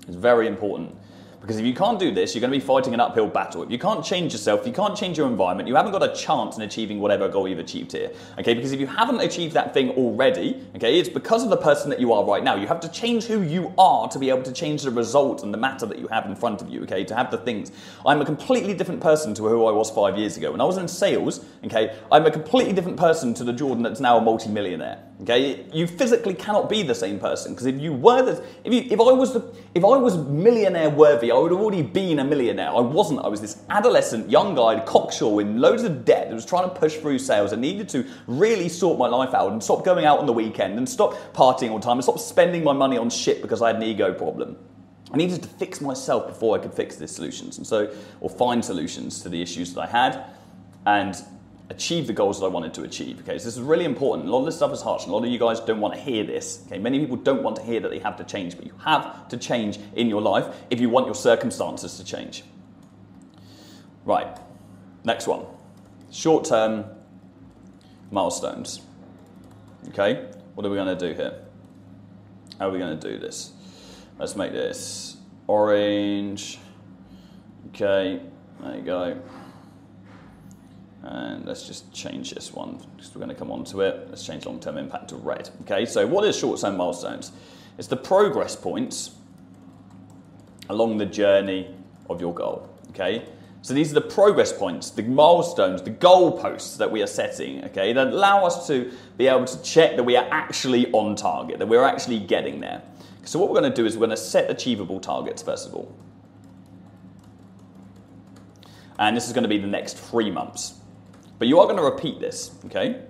It's 0.06 0.14
very 0.14 0.46
important. 0.46 0.94
Because 1.40 1.56
if 1.56 1.64
you 1.64 1.72
can't 1.72 1.98
do 1.98 2.12
this, 2.12 2.34
you're 2.34 2.40
going 2.40 2.52
to 2.52 2.58
be 2.58 2.62
fighting 2.62 2.92
an 2.92 3.00
uphill 3.00 3.28
battle. 3.28 3.62
If 3.62 3.70
you 3.70 3.78
can't 3.78 4.04
change 4.04 4.34
yourself, 4.34 4.66
you 4.66 4.74
can't 4.74 4.94
change 4.94 5.16
your 5.16 5.26
environment, 5.26 5.70
you 5.70 5.74
haven't 5.74 5.92
got 5.92 6.02
a 6.02 6.14
chance 6.14 6.58
in 6.58 6.62
achieving 6.64 7.00
whatever 7.00 7.30
goal 7.30 7.48
you've 7.48 7.60
achieved 7.60 7.92
here. 7.92 8.12
Okay, 8.38 8.52
because 8.52 8.72
if 8.72 8.78
you 8.78 8.86
haven't 8.86 9.20
achieved 9.20 9.54
that 9.54 9.72
thing 9.72 9.88
already, 9.92 10.62
okay, 10.76 11.00
it's 11.00 11.08
because 11.08 11.44
of 11.44 11.48
the 11.48 11.56
person 11.56 11.88
that 11.88 11.98
you 11.98 12.12
are 12.12 12.26
right 12.26 12.44
now. 12.44 12.56
You 12.56 12.66
have 12.66 12.80
to 12.80 12.88
change 12.90 13.24
who 13.24 13.40
you 13.40 13.72
are 13.78 14.06
to 14.08 14.18
be 14.18 14.28
able 14.28 14.42
to 14.42 14.52
change 14.52 14.82
the 14.82 14.90
result 14.90 15.42
and 15.42 15.54
the 15.54 15.58
matter 15.58 15.86
that 15.86 15.98
you 15.98 16.08
have 16.08 16.26
in 16.26 16.36
front 16.36 16.60
of 16.60 16.68
you, 16.68 16.82
okay, 16.82 17.04
to 17.04 17.16
have 17.16 17.30
the 17.30 17.38
things. 17.38 17.72
I'm 18.04 18.20
a 18.20 18.26
completely 18.26 18.74
different 18.74 19.00
person 19.00 19.32
to 19.36 19.48
who 19.48 19.64
I 19.64 19.72
was 19.72 19.90
five 19.90 20.18
years 20.18 20.36
ago. 20.36 20.52
When 20.52 20.60
I 20.60 20.64
was 20.64 20.76
in 20.76 20.88
sales, 20.88 21.42
okay, 21.64 21.96
I'm 22.12 22.26
a 22.26 22.30
completely 22.30 22.74
different 22.74 22.98
person 22.98 23.32
to 23.32 23.44
the 23.44 23.54
Jordan 23.54 23.82
that's 23.82 24.00
now 24.00 24.18
a 24.18 24.20
multi-millionaire. 24.20 25.06
Okay, 25.22 25.66
you 25.70 25.86
physically 25.86 26.32
cannot 26.32 26.70
be 26.70 26.82
the 26.82 26.94
same 26.94 27.18
person 27.18 27.52
because 27.52 27.66
if 27.66 27.78
you 27.78 27.92
were 27.92 28.22
the, 28.22 28.42
if, 28.64 28.72
you, 28.72 28.86
if 28.90 28.98
I 28.98 29.12
was 29.12 29.34
the, 29.34 29.54
if 29.74 29.84
I 29.84 29.98
was 29.98 30.16
millionaire 30.16 30.88
worthy, 30.88 31.30
I 31.30 31.36
would 31.36 31.50
have 31.50 31.60
already 31.60 31.82
been 31.82 32.20
a 32.20 32.24
millionaire. 32.24 32.70
I 32.70 32.80
wasn't. 32.80 33.20
I 33.20 33.28
was 33.28 33.38
this 33.38 33.62
adolescent 33.68 34.30
young 34.30 34.54
guy, 34.54 34.80
cocksure, 34.80 35.28
with 35.28 35.46
loads 35.48 35.82
of 35.82 36.06
debt 36.06 36.30
that 36.30 36.34
was 36.34 36.46
trying 36.46 36.70
to 36.70 36.74
push 36.74 36.96
through 36.96 37.18
sales 37.18 37.52
and 37.52 37.60
needed 37.60 37.86
to 37.90 38.06
really 38.26 38.70
sort 38.70 38.98
my 38.98 39.08
life 39.08 39.34
out 39.34 39.52
and 39.52 39.62
stop 39.62 39.84
going 39.84 40.06
out 40.06 40.20
on 40.20 40.26
the 40.26 40.32
weekend 40.32 40.78
and 40.78 40.88
stop 40.88 41.12
partying 41.34 41.70
all 41.70 41.78
the 41.78 41.84
time 41.84 41.98
and 41.98 42.04
stop 42.04 42.18
spending 42.18 42.64
my 42.64 42.72
money 42.72 42.96
on 42.96 43.10
shit 43.10 43.42
because 43.42 43.60
I 43.60 43.66
had 43.66 43.76
an 43.76 43.82
ego 43.82 44.14
problem. 44.14 44.56
I 45.12 45.18
needed 45.18 45.42
to 45.42 45.48
fix 45.48 45.82
myself 45.82 46.28
before 46.28 46.58
I 46.58 46.62
could 46.62 46.72
fix 46.72 46.96
the 46.96 47.06
solutions, 47.06 47.58
and 47.58 47.66
so 47.66 47.92
or 48.22 48.30
find 48.30 48.64
solutions 48.64 49.20
to 49.22 49.28
the 49.28 49.42
issues 49.42 49.74
that 49.74 49.82
I 49.82 49.86
had, 49.86 50.24
and 50.86 51.14
achieve 51.70 52.06
the 52.08 52.12
goals 52.12 52.40
that 52.40 52.46
I 52.46 52.48
wanted 52.48 52.74
to 52.74 52.82
achieve. 52.82 53.20
Okay, 53.20 53.38
so 53.38 53.44
this 53.44 53.56
is 53.56 53.62
really 53.62 53.84
important. 53.84 54.28
A 54.28 54.32
lot 54.32 54.40
of 54.40 54.44
this 54.44 54.56
stuff 54.56 54.72
is 54.72 54.82
harsh, 54.82 55.04
and 55.04 55.12
a 55.12 55.14
lot 55.14 55.24
of 55.24 55.30
you 55.30 55.38
guys 55.38 55.60
don't 55.60 55.80
want 55.80 55.94
to 55.94 56.00
hear 56.00 56.24
this. 56.24 56.64
Okay, 56.66 56.78
many 56.78 56.98
people 56.98 57.16
don't 57.16 57.42
want 57.42 57.56
to 57.56 57.62
hear 57.62 57.80
that 57.80 57.90
they 57.90 58.00
have 58.00 58.16
to 58.16 58.24
change, 58.24 58.56
but 58.56 58.66
you 58.66 58.74
have 58.84 59.28
to 59.28 59.36
change 59.36 59.78
in 59.94 60.08
your 60.08 60.20
life 60.20 60.54
if 60.68 60.80
you 60.80 60.90
want 60.90 61.06
your 61.06 61.14
circumstances 61.14 61.96
to 61.96 62.04
change. 62.04 62.44
Right, 64.04 64.36
next 65.04 65.26
one 65.26 65.46
short 66.10 66.44
term 66.44 66.84
milestones. 68.10 68.82
Okay, 69.88 70.28
what 70.54 70.66
are 70.66 70.70
we 70.70 70.76
going 70.76 70.98
to 70.98 71.08
do 71.08 71.14
here? 71.14 71.40
How 72.58 72.68
are 72.68 72.72
we 72.72 72.78
going 72.78 72.98
to 72.98 73.10
do 73.10 73.18
this? 73.18 73.52
Let's 74.18 74.36
make 74.36 74.52
this 74.52 75.16
orange. 75.46 76.58
Okay, 77.68 78.20
there 78.60 78.76
you 78.76 78.82
go. 78.82 79.22
And 81.02 81.46
let's 81.46 81.66
just 81.66 81.92
change 81.92 82.32
this 82.32 82.52
one 82.52 82.78
because 82.96 83.14
we're 83.14 83.20
going 83.20 83.30
to 83.30 83.34
come 83.34 83.50
on 83.50 83.64
to 83.64 83.80
it. 83.80 84.06
Let's 84.10 84.24
change 84.24 84.44
long-term 84.44 84.76
impact 84.76 85.08
to 85.08 85.16
red. 85.16 85.48
Okay, 85.62 85.86
so 85.86 86.06
what 86.06 86.24
is 86.24 86.36
short-term 86.38 86.76
milestones? 86.76 87.32
It's 87.78 87.88
the 87.88 87.96
progress 87.96 88.54
points 88.54 89.12
along 90.68 90.98
the 90.98 91.06
journey 91.06 91.74
of 92.10 92.20
your 92.20 92.34
goal. 92.34 92.68
Okay, 92.90 93.24
so 93.62 93.72
these 93.72 93.90
are 93.90 93.94
the 93.94 94.02
progress 94.02 94.52
points, 94.52 94.90
the 94.90 95.02
milestones, 95.02 95.80
the 95.80 95.90
goalposts 95.90 96.76
that 96.76 96.90
we 96.90 97.02
are 97.02 97.06
setting. 97.06 97.64
Okay, 97.66 97.94
that 97.94 98.08
allow 98.08 98.44
us 98.44 98.66
to 98.66 98.92
be 99.16 99.26
able 99.26 99.46
to 99.46 99.62
check 99.62 99.96
that 99.96 100.04
we 100.04 100.16
are 100.16 100.28
actually 100.30 100.92
on 100.92 101.16
target, 101.16 101.58
that 101.58 101.66
we're 101.68 101.84
actually 101.84 102.18
getting 102.18 102.60
there. 102.60 102.82
So 103.24 103.38
what 103.38 103.48
we're 103.48 103.60
going 103.60 103.70
to 103.70 103.76
do 103.76 103.86
is 103.86 103.96
we're 103.96 104.06
going 104.06 104.10
to 104.10 104.16
set 104.16 104.50
achievable 104.50 105.00
targets 105.00 105.42
first 105.42 105.66
of 105.66 105.74
all. 105.74 105.94
And 108.98 109.16
this 109.16 109.26
is 109.26 109.32
going 109.32 109.44
to 109.44 109.48
be 109.48 109.58
the 109.58 109.66
next 109.66 109.96
three 109.96 110.30
months. 110.30 110.79
But 111.40 111.48
you 111.48 111.58
are 111.58 111.64
going 111.64 111.78
to 111.78 111.82
repeat 111.82 112.20
this, 112.20 112.54
okay? 112.66 113.00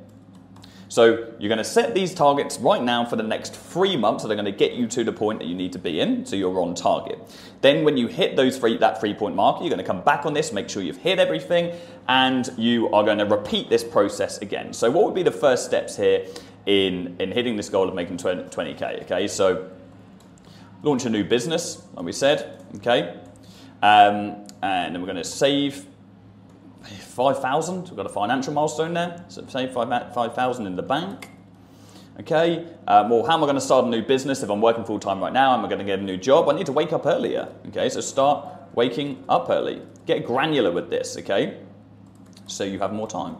So 0.89 1.35
you're 1.41 1.49
going 1.49 1.59
to 1.59 1.65
set 1.65 1.95
these 1.95 2.15
targets 2.15 2.59
right 2.59 2.81
now 2.81 3.05
for 3.05 3.17
the 3.17 3.25
next 3.25 3.57
three 3.57 3.97
months 3.97 4.23
that 4.23 4.31
are 4.31 4.37
going 4.37 4.45
to 4.45 4.53
get 4.53 4.73
you 4.73 4.87
to 4.87 5.03
the 5.03 5.13
point 5.13 5.41
that 5.41 5.47
you 5.47 5.55
need 5.57 5.73
to 5.73 5.81
be 5.81 5.99
in, 5.99 6.25
so 6.25 6.37
you're 6.37 6.61
on 6.61 6.77
target. 6.77 7.19
Then 7.61 7.83
when 7.85 7.97
you 7.97 8.07
hit 8.07 8.37
those 8.37 8.57
three, 8.57 8.77
that 8.79 9.01
three 9.01 9.15
point 9.15 9.35
marker, 9.35 9.63
you're 9.65 9.71
going 9.71 9.79
to 9.79 9.85
come 9.85 10.03
back 10.03 10.27
on 10.27 10.33
this, 10.33 10.53
make 10.53 10.69
sure 10.69 10.81
you've 10.81 10.99
hit 10.99 11.19
everything, 11.19 11.77
and 12.07 12.49
you 12.57 12.89
are 12.91 13.03
going 13.03 13.19
to 13.19 13.25
repeat 13.25 13.69
this 13.69 13.83
process 13.83 14.39
again. 14.39 14.73
So 14.73 14.93
what 14.93 15.07
would 15.07 15.15
be 15.15 15.25
the 15.25 15.33
first 15.33 15.67
steps 15.67 15.97
here 15.97 16.25
in, 16.67 17.17
in 17.19 17.33
hitting 17.33 17.57
this 17.57 17.69
goal 17.69 17.89
of 17.89 17.97
making 17.97 18.19
20, 18.19 18.45
20k? 18.45 19.03
Okay, 19.03 19.27
so 19.27 19.71
launch 20.85 21.05
a 21.05 21.11
new 21.11 21.25
business, 21.25 21.83
like 21.95 22.05
we 22.05 22.13
said, 22.13 22.65
okay? 22.77 23.21
Um, 23.83 24.47
and 24.63 24.95
then 24.95 25.01
we're 25.01 25.07
going 25.07 25.17
to 25.17 25.25
save 25.25 25.87
5,000. 26.83 27.85
We've 27.85 27.97
got 27.97 28.07
a 28.07 28.11
financial 28.11 28.53
milestone 28.53 28.95
there. 28.95 29.25
So 29.29 29.45
save 29.47 29.73
5,000 29.73 30.67
in 30.67 30.77
the 30.77 30.83
bank. 30.83 31.29
Okay, 32.19 32.67
um, 32.87 33.09
well, 33.09 33.25
how 33.25 33.35
am 33.35 33.43
I 33.43 33.47
going 33.47 33.55
to 33.55 33.63
start 33.63 33.87
a 33.87 33.89
new 33.89 34.03
business 34.03 34.43
if 34.43 34.51
I'm 34.51 34.61
working 34.61 34.85
full 34.85 34.99
time 34.99 35.21
right 35.21 35.33
now? 35.33 35.55
Am 35.55 35.65
I 35.65 35.69
going 35.69 35.79
to 35.79 35.87
get 35.87 36.01
a 36.01 36.03
new 36.03 36.19
job? 36.19 36.51
I 36.51 36.53
need 36.53 36.67
to 36.67 36.73
wake 36.73 36.93
up 36.93 37.07
earlier. 37.07 37.49
Okay, 37.69 37.89
so 37.89 38.03
start 38.03 38.47
waking 38.75 39.25
up 39.29 39.49
early. 39.49 39.81
Get 40.05 40.27
granular 40.27 40.71
with 40.71 40.91
this, 40.91 41.17
okay? 41.17 41.59
So 42.47 42.65
you 42.65 42.79
have 42.81 42.93
more 42.93 43.07
time. 43.07 43.37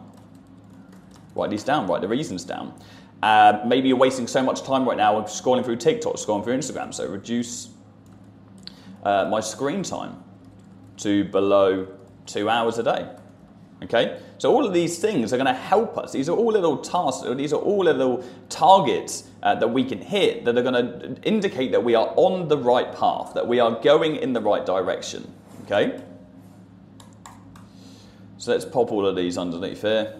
Write 1.35 1.51
these 1.51 1.63
down, 1.63 1.85
write 1.85 2.01
the 2.01 2.07
reasons 2.07 2.43
down. 2.43 2.73
Uh, 3.21 3.59
maybe 3.67 3.87
you're 3.87 3.97
wasting 3.97 4.25
so 4.25 4.41
much 4.41 4.63
time 4.63 4.87
right 4.87 4.97
now 4.97 5.21
scrolling 5.23 5.63
through 5.63 5.75
TikTok, 5.75 6.15
scrolling 6.15 6.43
through 6.43 6.57
Instagram, 6.57 6.91
so 6.91 7.07
reduce 7.07 7.69
uh, 9.03 9.27
my 9.29 9.39
screen 9.39 9.83
time 9.83 10.23
to 10.97 11.25
below 11.25 11.87
two 12.25 12.49
hours 12.49 12.79
a 12.79 12.83
day. 12.83 13.07
Okay? 13.83 14.19
So 14.37 14.53
all 14.53 14.65
of 14.65 14.73
these 14.73 14.99
things 14.99 15.33
are 15.33 15.37
going 15.37 15.47
to 15.47 15.53
help 15.53 15.97
us. 15.97 16.11
These 16.11 16.29
are 16.29 16.35
all 16.35 16.51
little 16.51 16.77
tasks, 16.77 17.27
these 17.35 17.53
are 17.53 17.59
all 17.59 17.85
little 17.85 18.23
targets 18.49 19.29
uh, 19.41 19.55
that 19.55 19.67
we 19.67 19.83
can 19.83 19.99
hit 19.99 20.45
that 20.45 20.57
are 20.57 20.61
going 20.61 20.73
to 20.73 21.21
indicate 21.23 21.71
that 21.71 21.83
we 21.83 21.95
are 21.95 22.13
on 22.15 22.47
the 22.47 22.57
right 22.57 22.93
path, 22.95 23.33
that 23.33 23.47
we 23.47 23.59
are 23.59 23.79
going 23.81 24.17
in 24.17 24.33
the 24.33 24.41
right 24.41 24.65
direction. 24.65 25.33
Okay? 25.63 25.99
So 28.37 28.51
let's 28.51 28.65
pop 28.65 28.91
all 28.91 29.05
of 29.05 29.15
these 29.15 29.37
underneath 29.37 29.81
here. 29.81 30.15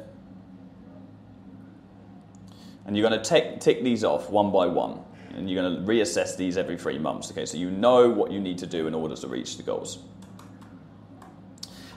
And 2.85 2.97
you're 2.97 3.07
going 3.07 3.21
to 3.21 3.29
tick, 3.29 3.59
tick 3.59 3.83
these 3.83 4.03
off 4.03 4.29
one 4.29 4.51
by 4.51 4.65
one. 4.65 4.99
And 5.33 5.49
you're 5.49 5.61
going 5.61 5.75
to 5.75 5.89
reassess 5.89 6.35
these 6.35 6.57
every 6.57 6.77
three 6.77 6.97
months. 6.97 7.31
Okay, 7.31 7.45
so 7.45 7.57
you 7.57 7.71
know 7.71 8.09
what 8.09 8.31
you 8.31 8.39
need 8.39 8.57
to 8.57 8.67
do 8.67 8.87
in 8.87 8.93
order 8.93 9.15
to 9.15 9.27
reach 9.27 9.57
the 9.57 9.63
goals. 9.63 9.99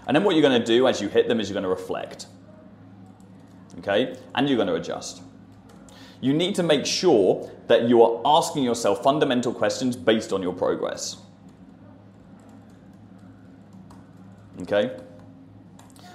And 0.06 0.14
then 0.14 0.24
what 0.24 0.34
you're 0.34 0.42
going 0.42 0.60
to 0.60 0.66
do 0.66 0.86
as 0.86 1.00
you 1.00 1.08
hit 1.08 1.28
them 1.28 1.40
is 1.40 1.48
you're 1.48 1.54
going 1.54 1.62
to 1.62 1.68
reflect. 1.68 2.26
Okay? 3.78 4.16
And 4.34 4.48
you're 4.48 4.56
going 4.56 4.68
to 4.68 4.74
adjust. 4.74 5.22
You 6.20 6.32
need 6.32 6.54
to 6.56 6.62
make 6.62 6.86
sure 6.86 7.50
that 7.66 7.88
you 7.88 8.02
are 8.02 8.20
asking 8.24 8.64
yourself 8.64 9.02
fundamental 9.02 9.52
questions 9.52 9.96
based 9.96 10.32
on 10.32 10.42
your 10.42 10.52
progress. 10.52 11.16
Okay? 14.62 14.96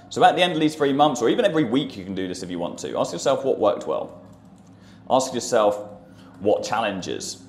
So 0.10 0.24
at 0.24 0.36
the 0.36 0.42
end 0.42 0.54
of 0.54 0.60
these 0.60 0.76
three 0.76 0.94
months, 0.94 1.22
or 1.22 1.30
even 1.30 1.46
every 1.46 1.64
week, 1.64 1.96
you 1.96 2.04
can 2.04 2.16
do 2.16 2.28
this 2.28 2.42
if 2.42 2.50
you 2.50 2.58
want 2.58 2.80
to. 2.80 2.98
Ask 2.98 3.14
yourself 3.14 3.46
what 3.46 3.60
worked 3.60 3.86
well. 3.86 4.26
Ask 5.10 5.34
yourself 5.34 5.80
what 6.40 6.64
challenges 6.64 7.44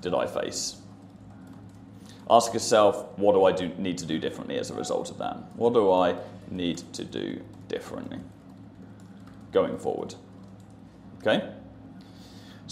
did 0.00 0.14
I 0.14 0.26
face? 0.26 0.81
Ask 2.32 2.54
yourself, 2.54 3.06
what 3.18 3.34
do 3.34 3.44
I 3.44 3.52
do, 3.52 3.68
need 3.76 3.98
to 3.98 4.06
do 4.06 4.18
differently 4.18 4.58
as 4.58 4.70
a 4.70 4.74
result 4.74 5.10
of 5.10 5.18
that? 5.18 5.36
What 5.54 5.74
do 5.74 5.92
I 5.92 6.16
need 6.50 6.78
to 6.94 7.04
do 7.04 7.42
differently 7.68 8.20
going 9.52 9.76
forward? 9.76 10.14
Okay? 11.18 11.46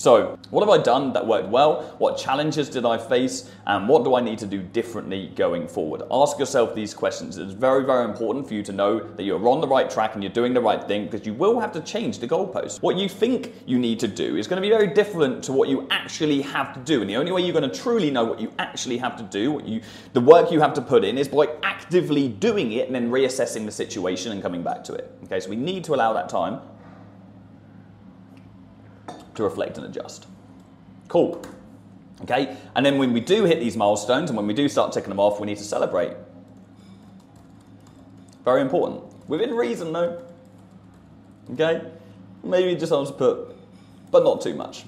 So, 0.01 0.39
what 0.49 0.67
have 0.67 0.71
I 0.71 0.83
done 0.83 1.13
that 1.13 1.27
worked 1.27 1.49
well? 1.49 1.95
What 1.99 2.17
challenges 2.17 2.71
did 2.71 2.87
I 2.87 2.97
face? 2.97 3.51
And 3.67 3.87
what 3.87 4.03
do 4.03 4.15
I 4.15 4.23
need 4.23 4.39
to 4.39 4.47
do 4.47 4.63
differently 4.63 5.31
going 5.37 5.69
forward? 5.69 6.01
Ask 6.11 6.39
yourself 6.39 6.75
these 6.75 6.95
questions. 6.95 7.37
It's 7.37 7.53
very, 7.53 7.85
very 7.85 8.07
important 8.07 8.49
for 8.49 8.55
you 8.55 8.63
to 8.63 8.73
know 8.73 8.99
that 8.99 9.25
you're 9.25 9.47
on 9.47 9.61
the 9.61 9.69
right 9.69 9.91
track 9.91 10.15
and 10.15 10.23
you're 10.23 10.33
doing 10.33 10.55
the 10.55 10.61
right 10.63 10.83
thing 10.83 11.05
because 11.05 11.27
you 11.27 11.35
will 11.35 11.61
have 11.61 11.71
to 11.73 11.83
change 11.83 12.19
the 12.19 12.27
goalpost. 12.27 12.81
What 12.81 12.97
you 12.97 13.11
think 13.11 13.53
you 13.67 13.79
need 13.79 14.01
to 14.01 14.09
do 14.09 14.37
is 14.37 14.47
going 14.47 14.57
to 14.57 14.67
be 14.67 14.75
very 14.75 14.87
different 14.87 15.45
to 15.45 15.53
what 15.53 15.69
you 15.69 15.87
actually 15.91 16.41
have 16.41 16.73
to 16.73 16.81
do. 16.81 17.03
And 17.03 17.11
the 17.11 17.17
only 17.17 17.33
way 17.33 17.43
you're 17.43 17.53
going 17.53 17.71
to 17.71 17.79
truly 17.79 18.11
know 18.11 18.25
what 18.25 18.41
you 18.41 18.55
actually 18.59 18.97
have 18.97 19.19
to 19.19 19.23
do, 19.25 19.53
what 19.53 19.69
you, 19.69 19.83
the 20.15 20.21
work 20.23 20.51
you 20.51 20.61
have 20.61 20.73
to 20.73 20.81
put 20.81 21.05
in, 21.05 21.19
is 21.19 21.29
by 21.29 21.47
actively 21.63 22.27
doing 22.27 22.73
it 22.73 22.87
and 22.87 22.95
then 22.95 23.11
reassessing 23.11 23.67
the 23.67 23.73
situation 23.73 24.33
and 24.33 24.41
coming 24.41 24.63
back 24.63 24.83
to 24.85 24.95
it. 24.95 25.15
Okay, 25.25 25.41
so 25.41 25.51
we 25.51 25.57
need 25.57 25.85
to 25.85 25.95
allow 25.95 26.15
that 26.15 26.31
time 26.31 26.63
to 29.35 29.43
reflect 29.43 29.79
and 29.79 29.87
adjust. 29.87 30.27
Cool. 31.09 31.43
Okay, 32.23 32.57
and 32.75 32.85
then 32.85 32.99
when 32.99 33.13
we 33.15 33.21
do 33.21 33.45
hit 33.45 33.61
these 33.61 33.77
milestones 33.77 34.29
and 34.29 34.37
when 34.37 34.47
we 34.47 34.53
do 34.53 34.69
start 34.69 34.93
ticking 34.93 35.09
them 35.09 35.21
off, 35.21 35.41
we 35.41 35.47
need 35.47 35.57
to 35.57 35.65
celebrate. 35.65 36.13
Very 38.45 38.61
important. 38.61 39.03
Within 39.29 39.55
reason, 39.55 39.93
though. 39.93 40.21
Okay? 41.53 41.83
Maybe 42.43 42.75
just 42.79 42.93
have 42.93 43.07
to 43.07 43.13
put, 43.13 43.57
but 44.11 44.25
not 44.25 44.41
too 44.41 44.55
much. 44.55 44.85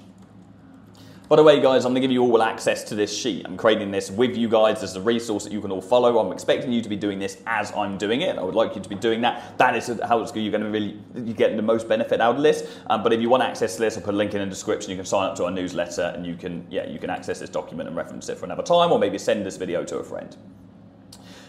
By 1.29 1.37
the 1.37 1.43
way, 1.43 1.61
guys, 1.61 1.85
I'm 1.85 1.93
going 1.93 2.01
to 2.01 2.07
give 2.07 2.11
you 2.11 2.21
all 2.21 2.43
access 2.43 2.83
to 2.83 2.95
this 2.95 3.15
sheet. 3.17 3.45
I'm 3.45 3.55
creating 3.55 3.91
this 3.91 4.11
with 4.11 4.35
you 4.35 4.49
guys 4.49 4.83
as 4.83 4.97
a 4.97 5.01
resource 5.01 5.45
that 5.45 5.53
you 5.53 5.61
can 5.61 5.71
all 5.71 5.81
follow. 5.81 6.19
I'm 6.19 6.33
expecting 6.33 6.73
you 6.73 6.81
to 6.81 6.89
be 6.89 6.97
doing 6.97 7.17
this 7.17 7.37
as 7.47 7.71
I'm 7.71 7.97
doing 7.97 8.21
it. 8.21 8.37
I 8.37 8.43
would 8.43 8.55
like 8.55 8.75
you 8.75 8.81
to 8.81 8.89
be 8.89 8.95
doing 8.95 9.21
that. 9.21 9.57
That 9.57 9.73
is 9.73 9.87
how 10.05 10.21
it's 10.21 10.35
you're 10.35 10.51
going 10.51 10.63
to 10.63 10.69
really 10.69 10.99
you 11.15 11.33
get 11.33 11.55
the 11.55 11.61
most 11.61 11.87
benefit 11.87 12.19
out 12.19 12.35
of 12.35 12.43
this. 12.43 12.77
Um, 12.87 13.03
but 13.03 13.13
if 13.13 13.21
you 13.21 13.29
want 13.29 13.41
access 13.41 13.75
to 13.75 13.81
this, 13.81 13.95
I'll 13.95 14.03
put 14.03 14.13
a 14.13 14.17
link 14.17 14.33
in 14.33 14.41
the 14.41 14.45
description. 14.45 14.91
You 14.91 14.97
can 14.97 15.05
sign 15.05 15.29
up 15.29 15.35
to 15.37 15.45
our 15.45 15.51
newsletter, 15.51 16.11
and 16.13 16.25
you 16.25 16.35
can 16.35 16.67
yeah 16.69 16.87
you 16.87 16.99
can 16.99 17.09
access 17.09 17.39
this 17.39 17.49
document 17.49 17.87
and 17.87 17.95
reference 17.95 18.27
it 18.27 18.37
for 18.37 18.45
another 18.45 18.63
time, 18.63 18.91
or 18.91 18.99
maybe 18.99 19.17
send 19.17 19.45
this 19.45 19.55
video 19.55 19.85
to 19.85 19.99
a 19.99 20.03
friend. 20.03 20.35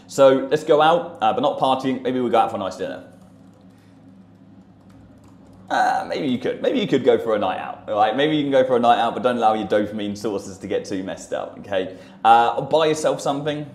So 0.07 0.47
let's 0.49 0.63
go 0.63 0.81
out, 0.81 1.17
uh, 1.21 1.33
but 1.33 1.41
not 1.41 1.59
partying. 1.59 2.01
Maybe 2.01 2.19
we 2.19 2.21
will 2.21 2.29
go 2.29 2.39
out 2.39 2.49
for 2.49 2.55
a 2.55 2.59
nice 2.59 2.77
dinner. 2.77 3.03
Uh, 5.69 6.05
maybe 6.07 6.27
you 6.27 6.37
could. 6.37 6.61
Maybe 6.61 6.79
you 6.79 6.87
could 6.87 7.03
go 7.03 7.17
for 7.17 7.35
a 7.35 7.39
night 7.39 7.59
out. 7.59 7.87
Right? 7.87 8.15
Maybe 8.15 8.35
you 8.35 8.43
can 8.43 8.51
go 8.51 8.65
for 8.65 8.75
a 8.75 8.79
night 8.79 8.99
out, 8.99 9.13
but 9.15 9.23
don't 9.23 9.37
allow 9.37 9.53
your 9.53 9.67
dopamine 9.67 10.17
sources 10.17 10.57
to 10.59 10.67
get 10.67 10.85
too 10.85 11.03
messed 11.03 11.33
up. 11.33 11.57
Okay. 11.59 11.97
Uh, 12.23 12.61
buy 12.61 12.87
yourself 12.87 13.19
something 13.19 13.69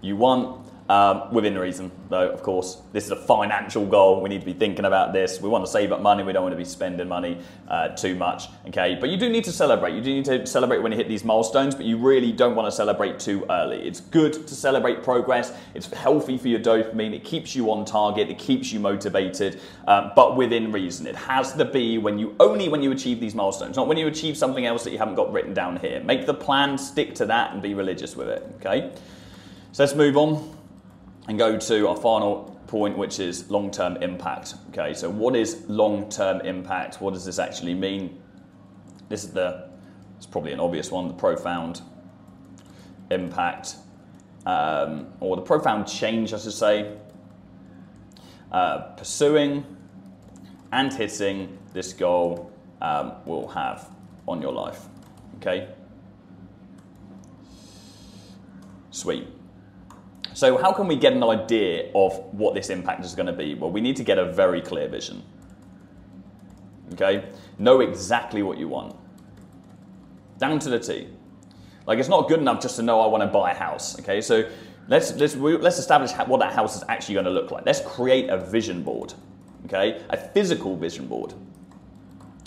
you 0.00 0.16
want. 0.16 0.65
Um, 0.88 1.34
within 1.34 1.58
reason, 1.58 1.90
though, 2.10 2.28
of 2.28 2.42
course. 2.44 2.80
This 2.92 3.04
is 3.04 3.10
a 3.10 3.16
financial 3.16 3.84
goal. 3.84 4.20
We 4.20 4.28
need 4.28 4.40
to 4.40 4.46
be 4.46 4.52
thinking 4.52 4.84
about 4.84 5.12
this. 5.12 5.40
We 5.40 5.48
want 5.48 5.64
to 5.64 5.70
save 5.70 5.90
up 5.90 6.00
money. 6.00 6.22
We 6.22 6.32
don't 6.32 6.44
want 6.44 6.52
to 6.52 6.58
be 6.58 6.64
spending 6.64 7.08
money 7.08 7.38
uh, 7.66 7.88
too 7.88 8.14
much. 8.14 8.44
Okay, 8.68 8.96
but 9.00 9.08
you 9.10 9.16
do 9.16 9.28
need 9.28 9.42
to 9.44 9.52
celebrate. 9.52 9.94
You 9.94 10.00
do 10.00 10.14
need 10.14 10.24
to 10.26 10.46
celebrate 10.46 10.78
when 10.78 10.92
you 10.92 10.98
hit 10.98 11.08
these 11.08 11.24
milestones, 11.24 11.74
but 11.74 11.86
you 11.86 11.96
really 11.96 12.30
don't 12.30 12.54
want 12.54 12.68
to 12.68 12.72
celebrate 12.72 13.18
too 13.18 13.44
early. 13.50 13.78
It's 13.78 14.00
good 14.00 14.46
to 14.46 14.54
celebrate 14.54 15.02
progress. 15.02 15.52
It's 15.74 15.92
healthy 15.92 16.38
for 16.38 16.46
your 16.46 16.60
dopamine. 16.60 17.14
It 17.14 17.24
keeps 17.24 17.56
you 17.56 17.72
on 17.72 17.84
target. 17.84 18.30
It 18.30 18.38
keeps 18.38 18.72
you 18.72 18.78
motivated, 18.78 19.60
um, 19.88 20.12
but 20.14 20.36
within 20.36 20.70
reason. 20.70 21.08
It 21.08 21.16
has 21.16 21.52
to 21.54 21.64
be 21.64 21.98
when 21.98 22.16
you 22.16 22.36
only 22.38 22.68
when 22.68 22.82
you 22.82 22.92
achieve 22.92 23.18
these 23.18 23.34
milestones, 23.34 23.76
not 23.76 23.88
when 23.88 23.98
you 23.98 24.06
achieve 24.06 24.36
something 24.36 24.66
else 24.66 24.84
that 24.84 24.92
you 24.92 24.98
haven't 24.98 25.16
got 25.16 25.32
written 25.32 25.52
down 25.52 25.78
here. 25.78 26.00
Make 26.04 26.26
the 26.26 26.34
plan, 26.34 26.78
stick 26.78 27.16
to 27.16 27.26
that, 27.26 27.52
and 27.52 27.60
be 27.60 27.74
religious 27.74 28.14
with 28.14 28.28
it. 28.28 28.46
Okay. 28.60 28.92
So 29.72 29.82
let's 29.82 29.94
move 29.94 30.16
on 30.16 30.55
and 31.28 31.38
go 31.38 31.58
to 31.58 31.88
our 31.88 31.96
final 31.96 32.60
point, 32.66 32.96
which 32.96 33.18
is 33.20 33.50
long 33.50 33.70
term 33.70 33.96
impact. 34.02 34.54
Okay, 34.70 34.94
so 34.94 35.08
what 35.10 35.36
is 35.36 35.64
long 35.68 36.08
term 36.08 36.40
impact? 36.40 37.00
What 37.00 37.14
does 37.14 37.24
this 37.24 37.38
actually 37.38 37.74
mean? 37.74 38.20
This 39.08 39.24
is 39.24 39.32
the, 39.32 39.68
it's 40.16 40.26
probably 40.26 40.52
an 40.52 40.60
obvious 40.60 40.90
one, 40.90 41.08
the 41.08 41.14
profound 41.14 41.80
impact, 43.10 43.76
um, 44.44 45.06
or 45.20 45.36
the 45.36 45.42
profound 45.42 45.86
change, 45.86 46.32
I 46.32 46.38
should 46.38 46.52
say. 46.52 46.96
Uh, 48.50 48.78
pursuing 48.96 49.64
and 50.72 50.92
hitting 50.92 51.58
this 51.72 51.92
goal 51.92 52.50
um, 52.80 53.12
will 53.24 53.48
have 53.48 53.88
on 54.26 54.40
your 54.42 54.52
life. 54.52 54.86
Okay? 55.36 55.68
Sweet. 58.90 59.35
So, 60.36 60.58
how 60.58 60.70
can 60.70 60.86
we 60.86 60.96
get 60.96 61.14
an 61.14 61.22
idea 61.22 61.90
of 61.94 62.12
what 62.34 62.52
this 62.52 62.68
impact 62.68 63.02
is 63.02 63.14
going 63.14 63.24
to 63.24 63.32
be? 63.32 63.54
Well, 63.54 63.70
we 63.70 63.80
need 63.80 63.96
to 63.96 64.04
get 64.04 64.18
a 64.18 64.30
very 64.30 64.60
clear 64.60 64.86
vision. 64.86 65.22
Okay? 66.92 67.30
Know 67.58 67.80
exactly 67.80 68.42
what 68.42 68.58
you 68.58 68.68
want. 68.68 68.94
Down 70.36 70.58
to 70.58 70.68
the 70.68 70.78
T. 70.78 71.08
Like, 71.86 71.98
it's 71.98 72.10
not 72.10 72.28
good 72.28 72.38
enough 72.38 72.60
just 72.60 72.76
to 72.76 72.82
know 72.82 73.00
I 73.00 73.06
want 73.06 73.22
to 73.22 73.28
buy 73.28 73.52
a 73.52 73.54
house. 73.54 73.98
Okay? 73.98 74.20
So, 74.20 74.46
let's, 74.88 75.14
let's, 75.14 75.36
let's 75.36 75.78
establish 75.78 76.12
what 76.12 76.40
that 76.40 76.52
house 76.52 76.76
is 76.76 76.84
actually 76.86 77.14
going 77.14 77.24
to 77.24 77.30
look 77.30 77.50
like. 77.50 77.64
Let's 77.64 77.80
create 77.80 78.28
a 78.28 78.36
vision 78.36 78.82
board. 78.82 79.14
Okay? 79.64 80.02
A 80.10 80.18
physical 80.18 80.76
vision 80.76 81.06
board. 81.06 81.32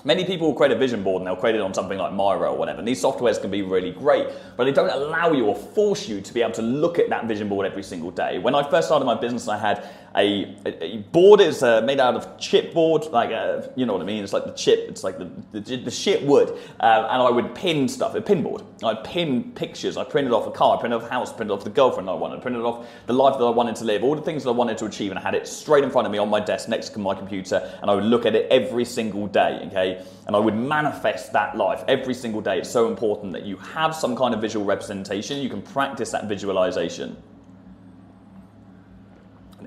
Many 0.03 0.23
people 0.25 0.47
will 0.47 0.55
create 0.55 0.71
a 0.71 0.77
vision 0.77 1.03
board 1.03 1.21
and 1.21 1.27
they'll 1.27 1.35
create 1.35 1.55
it 1.55 1.61
on 1.61 1.73
something 1.73 1.97
like 1.97 2.11
Miro 2.13 2.51
or 2.51 2.57
whatever. 2.57 2.79
And 2.79 2.87
these 2.87 3.01
softwares 3.01 3.39
can 3.39 3.51
be 3.51 3.61
really 3.61 3.91
great, 3.91 4.27
but 4.55 4.63
they 4.63 4.71
don't 4.71 4.89
allow 4.89 5.31
you 5.31 5.45
or 5.45 5.55
force 5.55 6.07
you 6.07 6.21
to 6.21 6.33
be 6.33 6.41
able 6.41 6.53
to 6.53 6.61
look 6.61 6.99
at 6.99 7.09
that 7.09 7.25
vision 7.25 7.49
board 7.49 7.65
every 7.65 7.83
single 7.83 8.11
day. 8.11 8.39
When 8.39 8.55
I 8.55 8.69
first 8.69 8.87
started 8.87 9.05
my 9.05 9.15
business, 9.15 9.47
I 9.47 9.57
had 9.57 9.89
a, 10.15 10.55
a 10.65 10.97
board 11.11 11.39
is 11.39 11.61
uh, 11.61 11.81
made 11.81 11.99
out 11.99 12.15
of 12.15 12.37
chipboard, 12.37 13.11
like 13.11 13.31
uh, 13.31 13.67
you 13.75 13.85
know 13.85 13.93
what 13.93 14.01
I 14.01 14.05
mean. 14.05 14.23
It's 14.23 14.33
like 14.33 14.45
the 14.45 14.53
chip. 14.53 14.85
It's 14.89 15.03
like 15.03 15.17
the 15.19 15.29
the, 15.51 15.77
the 15.77 15.91
shit 15.91 16.23
wood, 16.23 16.49
uh, 16.79 17.07
and 17.11 17.21
I 17.21 17.29
would 17.29 17.53
pin 17.53 17.87
stuff. 17.87 18.15
A 18.15 18.21
pinboard. 18.21 18.65
I'd 18.83 19.03
pin 19.03 19.51
pictures. 19.51 19.97
I 19.97 20.03
printed 20.03 20.33
off 20.33 20.47
a 20.47 20.51
car. 20.51 20.77
I 20.77 20.79
printed 20.79 21.01
off 21.01 21.07
a 21.07 21.13
house. 21.13 21.31
Printed 21.31 21.51
off 21.51 21.63
the 21.63 21.69
girlfriend 21.69 22.09
I 22.09 22.13
wanted. 22.13 22.41
Printed 22.41 22.61
off 22.61 22.87
the 23.05 23.13
life 23.13 23.37
that 23.37 23.43
I 23.43 23.49
wanted 23.49 23.75
to 23.77 23.85
live. 23.85 24.03
All 24.03 24.15
the 24.15 24.21
things 24.21 24.43
that 24.43 24.49
I 24.49 24.53
wanted 24.53 24.77
to 24.79 24.85
achieve, 24.85 25.11
and 25.11 25.19
I 25.19 25.21
had 25.21 25.35
it 25.35 25.47
straight 25.47 25.83
in 25.83 25.91
front 25.91 26.07
of 26.07 26.11
me 26.11 26.17
on 26.17 26.29
my 26.29 26.39
desk 26.39 26.69
next 26.69 26.89
to 26.89 26.99
my 26.99 27.13
computer, 27.13 27.71
and 27.81 27.91
I 27.91 27.93
would 27.93 28.05
look 28.05 28.25
at 28.25 28.35
it 28.35 28.47
every 28.51 28.85
single 28.85 29.27
day. 29.27 29.61
Okay, 29.67 29.88
and 30.27 30.35
I 30.35 30.39
would 30.39 30.55
manifest 30.55 31.33
that 31.33 31.57
life 31.57 31.83
every 31.87 32.13
single 32.13 32.41
day. 32.41 32.59
It's 32.59 32.69
so 32.69 32.87
important 32.87 33.33
that 33.33 33.45
you 33.45 33.57
have 33.57 33.95
some 33.95 34.15
kind 34.15 34.33
of 34.33 34.41
visual 34.41 34.65
representation. 34.65 35.37
You 35.37 35.49
can 35.49 35.61
practice 35.61 36.11
that 36.11 36.25
visualization 36.25 37.17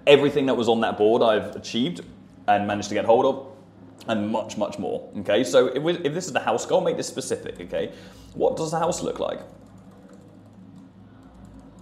everything 0.07 0.47
that 0.47 0.55
was 0.55 0.69
on 0.69 0.81
that 0.81 0.99
board 0.99 1.23
I've 1.23 1.55
achieved 1.57 2.03
and 2.49 2.67
managed 2.67 2.89
to 2.89 2.95
get 2.95 3.05
hold 3.05 3.25
of, 3.25 3.47
and 4.09 4.31
much, 4.31 4.57
much 4.57 4.79
more. 4.79 5.09
Okay, 5.19 5.45
so 5.45 5.69
if, 5.69 5.83
we, 5.83 5.95
if 5.99 6.13
this 6.13 6.27
is 6.27 6.33
the 6.33 6.41
house 6.41 6.67
goal, 6.67 6.81
make 6.81 6.97
this 6.97 7.07
specific. 7.07 7.61
Okay, 7.61 7.93
what 8.35 8.57
does 8.57 8.73
the 8.73 8.79
house 8.79 9.03
look 9.03 9.21
like? 9.21 9.41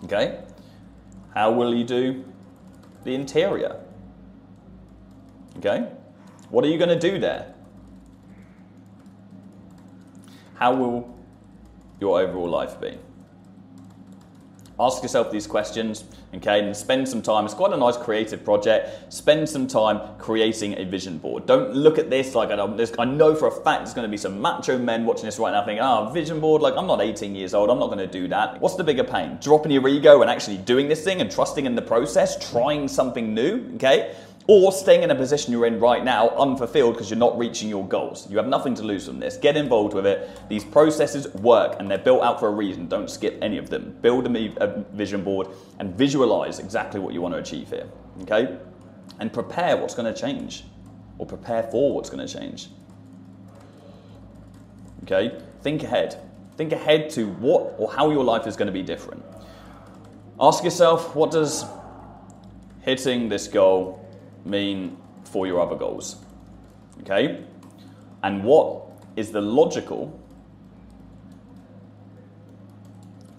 Okay, 0.04 0.40
how 1.34 1.50
will 1.50 1.74
you 1.74 1.84
do 1.84 2.24
the 3.04 3.14
interior? 3.14 3.80
Okay, 5.58 5.88
what 6.50 6.64
are 6.64 6.68
you 6.68 6.78
going 6.78 6.90
to 6.90 6.98
do 6.98 7.18
there? 7.18 7.54
How 10.60 10.74
will 10.74 11.18
your 12.00 12.20
overall 12.20 12.50
life 12.50 12.78
be? 12.78 12.98
Ask 14.78 15.02
yourself 15.02 15.30
these 15.30 15.46
questions, 15.46 16.04
okay, 16.34 16.58
and 16.64 16.76
spend 16.76 17.08
some 17.08 17.22
time. 17.22 17.46
It's 17.46 17.54
quite 17.54 17.72
a 17.72 17.76
nice 17.78 17.96
creative 17.96 18.44
project. 18.44 19.12
Spend 19.12 19.48
some 19.48 19.66
time 19.66 20.16
creating 20.18 20.78
a 20.78 20.84
vision 20.84 21.16
board. 21.18 21.46
Don't 21.46 21.74
look 21.74 21.98
at 21.98 22.10
this 22.10 22.34
like 22.34 22.50
I 22.50 23.04
know 23.04 23.34
for 23.34 23.48
a 23.48 23.50
fact 23.50 23.84
there's 23.84 23.94
going 23.94 24.06
to 24.06 24.10
be 24.10 24.18
some 24.18 24.40
macho 24.40 24.78
men 24.78 25.06
watching 25.06 25.24
this 25.24 25.38
right 25.38 25.50
now 25.50 25.64
thinking, 25.64 25.82
oh, 25.82 26.10
vision 26.12 26.40
board, 26.40 26.60
like 26.60 26.74
I'm 26.76 26.86
not 26.86 27.00
18 27.00 27.34
years 27.34 27.54
old, 27.54 27.70
I'm 27.70 27.78
not 27.78 27.86
going 27.86 27.98
to 27.98 28.06
do 28.06 28.28
that. 28.28 28.60
What's 28.60 28.76
the 28.76 28.84
bigger 28.84 29.04
pain? 29.04 29.38
Dropping 29.40 29.72
your 29.72 29.86
ego 29.88 30.20
and 30.20 30.30
actually 30.30 30.58
doing 30.58 30.88
this 30.88 31.02
thing 31.02 31.22
and 31.22 31.30
trusting 31.30 31.64
in 31.64 31.74
the 31.74 31.82
process, 31.82 32.50
trying 32.50 32.86
something 32.86 33.34
new, 33.34 33.72
okay? 33.76 34.14
Or 34.50 34.72
staying 34.72 35.04
in 35.04 35.12
a 35.12 35.14
position 35.14 35.52
you're 35.52 35.66
in 35.66 35.78
right 35.78 36.02
now 36.02 36.30
unfulfilled 36.30 36.94
because 36.94 37.08
you're 37.08 37.16
not 37.16 37.38
reaching 37.38 37.68
your 37.68 37.86
goals. 37.86 38.28
You 38.28 38.36
have 38.36 38.48
nothing 38.48 38.74
to 38.74 38.82
lose 38.82 39.06
from 39.06 39.20
this. 39.20 39.36
Get 39.36 39.56
involved 39.56 39.94
with 39.94 40.04
it. 40.06 40.28
These 40.48 40.64
processes 40.64 41.32
work 41.34 41.76
and 41.78 41.88
they're 41.88 41.98
built 41.98 42.24
out 42.24 42.40
for 42.40 42.48
a 42.48 42.50
reason. 42.50 42.88
Don't 42.88 43.08
skip 43.08 43.38
any 43.42 43.58
of 43.58 43.70
them. 43.70 43.96
Build 44.02 44.26
a 44.26 44.84
vision 44.92 45.22
board 45.22 45.46
and 45.78 45.94
visualize 45.94 46.58
exactly 46.58 46.98
what 46.98 47.14
you 47.14 47.20
want 47.20 47.32
to 47.32 47.38
achieve 47.38 47.68
here. 47.68 47.86
Okay? 48.22 48.58
And 49.20 49.32
prepare 49.32 49.76
what's 49.76 49.94
going 49.94 50.12
to 50.12 50.20
change 50.20 50.64
or 51.18 51.26
prepare 51.26 51.62
for 51.62 51.94
what's 51.94 52.10
going 52.10 52.26
to 52.26 52.40
change. 52.40 52.70
Okay? 55.04 55.40
Think 55.62 55.84
ahead. 55.84 56.20
Think 56.56 56.72
ahead 56.72 57.08
to 57.10 57.28
what 57.34 57.76
or 57.78 57.88
how 57.92 58.10
your 58.10 58.24
life 58.24 58.48
is 58.48 58.56
going 58.56 58.66
to 58.66 58.72
be 58.72 58.82
different. 58.82 59.22
Ask 60.40 60.64
yourself, 60.64 61.14
what 61.14 61.30
does 61.30 61.64
hitting 62.80 63.28
this 63.28 63.46
goal 63.46 63.98
mean 64.44 64.96
for 65.24 65.46
your 65.46 65.60
other 65.60 65.76
goals? 65.76 66.16
Okay? 67.02 67.44
And 68.22 68.44
what 68.44 68.86
is 69.16 69.30
the 69.30 69.40
logical 69.40 70.18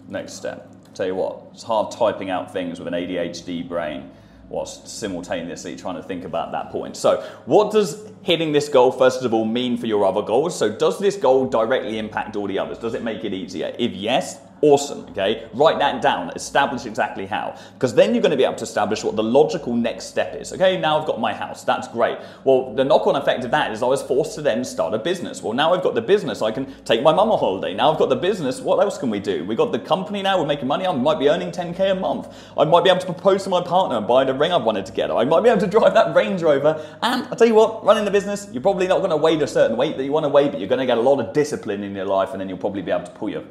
next 0.08 0.34
step? 0.34 0.68
Tell 0.94 1.06
you 1.06 1.14
what, 1.14 1.42
it's 1.52 1.62
hard 1.62 1.90
typing 1.90 2.28
out 2.30 2.52
things 2.52 2.78
with 2.78 2.88
an 2.88 2.94
ADHD 2.94 3.66
brain 3.66 4.10
whilst 4.52 4.86
simultaneously 4.86 5.74
trying 5.74 5.96
to 5.96 6.02
think 6.02 6.24
about 6.24 6.52
that 6.52 6.70
point. 6.70 6.96
So, 6.96 7.22
what 7.46 7.72
does 7.72 8.12
hitting 8.20 8.52
this 8.52 8.68
goal, 8.68 8.92
first 8.92 9.24
of 9.24 9.32
all, 9.32 9.46
mean 9.46 9.78
for 9.78 9.86
your 9.86 10.04
other 10.04 10.20
goals? 10.20 10.56
So, 10.56 10.70
does 10.70 10.98
this 10.98 11.16
goal 11.16 11.46
directly 11.46 11.98
impact 11.98 12.36
all 12.36 12.46
the 12.46 12.58
others? 12.58 12.78
Does 12.78 12.92
it 12.92 13.02
make 13.02 13.24
it 13.24 13.32
easier? 13.32 13.74
If 13.78 13.92
yes, 13.92 14.38
Awesome, 14.64 15.06
okay? 15.10 15.48
Write 15.54 15.80
that 15.80 16.00
down, 16.00 16.30
establish 16.36 16.86
exactly 16.86 17.26
how. 17.26 17.58
Because 17.74 17.96
then 17.96 18.14
you're 18.14 18.22
going 18.22 18.30
to 18.30 18.36
be 18.36 18.44
able 18.44 18.54
to 18.54 18.62
establish 18.62 19.02
what 19.02 19.16
the 19.16 19.22
logical 19.22 19.74
next 19.74 20.04
step 20.04 20.36
is. 20.40 20.52
Okay, 20.52 20.78
now 20.78 21.00
I've 21.00 21.06
got 21.06 21.18
my 21.18 21.34
house, 21.34 21.64
that's 21.64 21.88
great. 21.88 22.16
Well, 22.44 22.72
the 22.72 22.84
knock 22.84 23.08
on 23.08 23.16
effect 23.16 23.44
of 23.44 23.50
that 23.50 23.72
is 23.72 23.82
I 23.82 23.86
was 23.86 24.02
forced 24.02 24.36
to 24.36 24.40
then 24.40 24.64
start 24.64 24.94
a 24.94 24.98
business. 24.98 25.42
Well, 25.42 25.52
now 25.52 25.74
I've 25.74 25.82
got 25.82 25.96
the 25.96 26.00
business, 26.00 26.42
I 26.42 26.52
can 26.52 26.72
take 26.84 27.02
my 27.02 27.12
mum 27.12 27.32
on 27.32 27.40
holiday. 27.40 27.74
Now 27.74 27.90
I've 27.90 27.98
got 27.98 28.08
the 28.08 28.14
business, 28.14 28.60
what 28.60 28.78
else 28.78 28.98
can 28.98 29.10
we 29.10 29.18
do? 29.18 29.44
We've 29.44 29.58
got 29.58 29.72
the 29.72 29.80
company 29.80 30.22
now, 30.22 30.38
we're 30.38 30.46
making 30.46 30.68
money, 30.68 30.86
I 30.86 30.92
might 30.92 31.18
be 31.18 31.28
earning 31.28 31.50
10k 31.50 31.90
a 31.90 31.94
month. 31.96 32.32
I 32.56 32.64
might 32.64 32.84
be 32.84 32.90
able 32.90 33.00
to 33.00 33.06
propose 33.06 33.42
to 33.42 33.50
my 33.50 33.62
partner 33.62 33.96
and 33.96 34.06
buy 34.06 34.22
the 34.22 34.32
ring 34.32 34.52
I've 34.52 34.62
wanted 34.62 34.86
to 34.86 34.92
get. 34.92 35.10
I 35.10 35.24
might 35.24 35.42
be 35.42 35.48
able 35.48 35.60
to 35.62 35.66
drive 35.66 35.94
that 35.94 36.14
Range 36.14 36.40
Rover. 36.40 36.86
And 37.02 37.24
I'll 37.24 37.34
tell 37.34 37.48
you 37.48 37.54
what, 37.54 37.84
running 37.84 38.04
the 38.04 38.12
business, 38.12 38.48
you're 38.52 38.62
probably 38.62 38.86
not 38.86 38.98
going 38.98 39.10
to 39.10 39.16
weigh 39.16 39.40
a 39.42 39.46
certain 39.48 39.76
weight 39.76 39.96
that 39.96 40.04
you 40.04 40.12
want 40.12 40.22
to 40.22 40.28
weigh, 40.28 40.48
but 40.48 40.60
you're 40.60 40.68
going 40.68 40.78
to 40.78 40.86
get 40.86 40.98
a 40.98 41.00
lot 41.00 41.18
of 41.18 41.32
discipline 41.32 41.82
in 41.82 41.96
your 41.96 42.04
life 42.04 42.30
and 42.30 42.40
then 42.40 42.48
you'll 42.48 42.58
probably 42.58 42.82
be 42.82 42.92
able 42.92 43.06
to 43.06 43.10
pull 43.10 43.28
your 43.28 43.42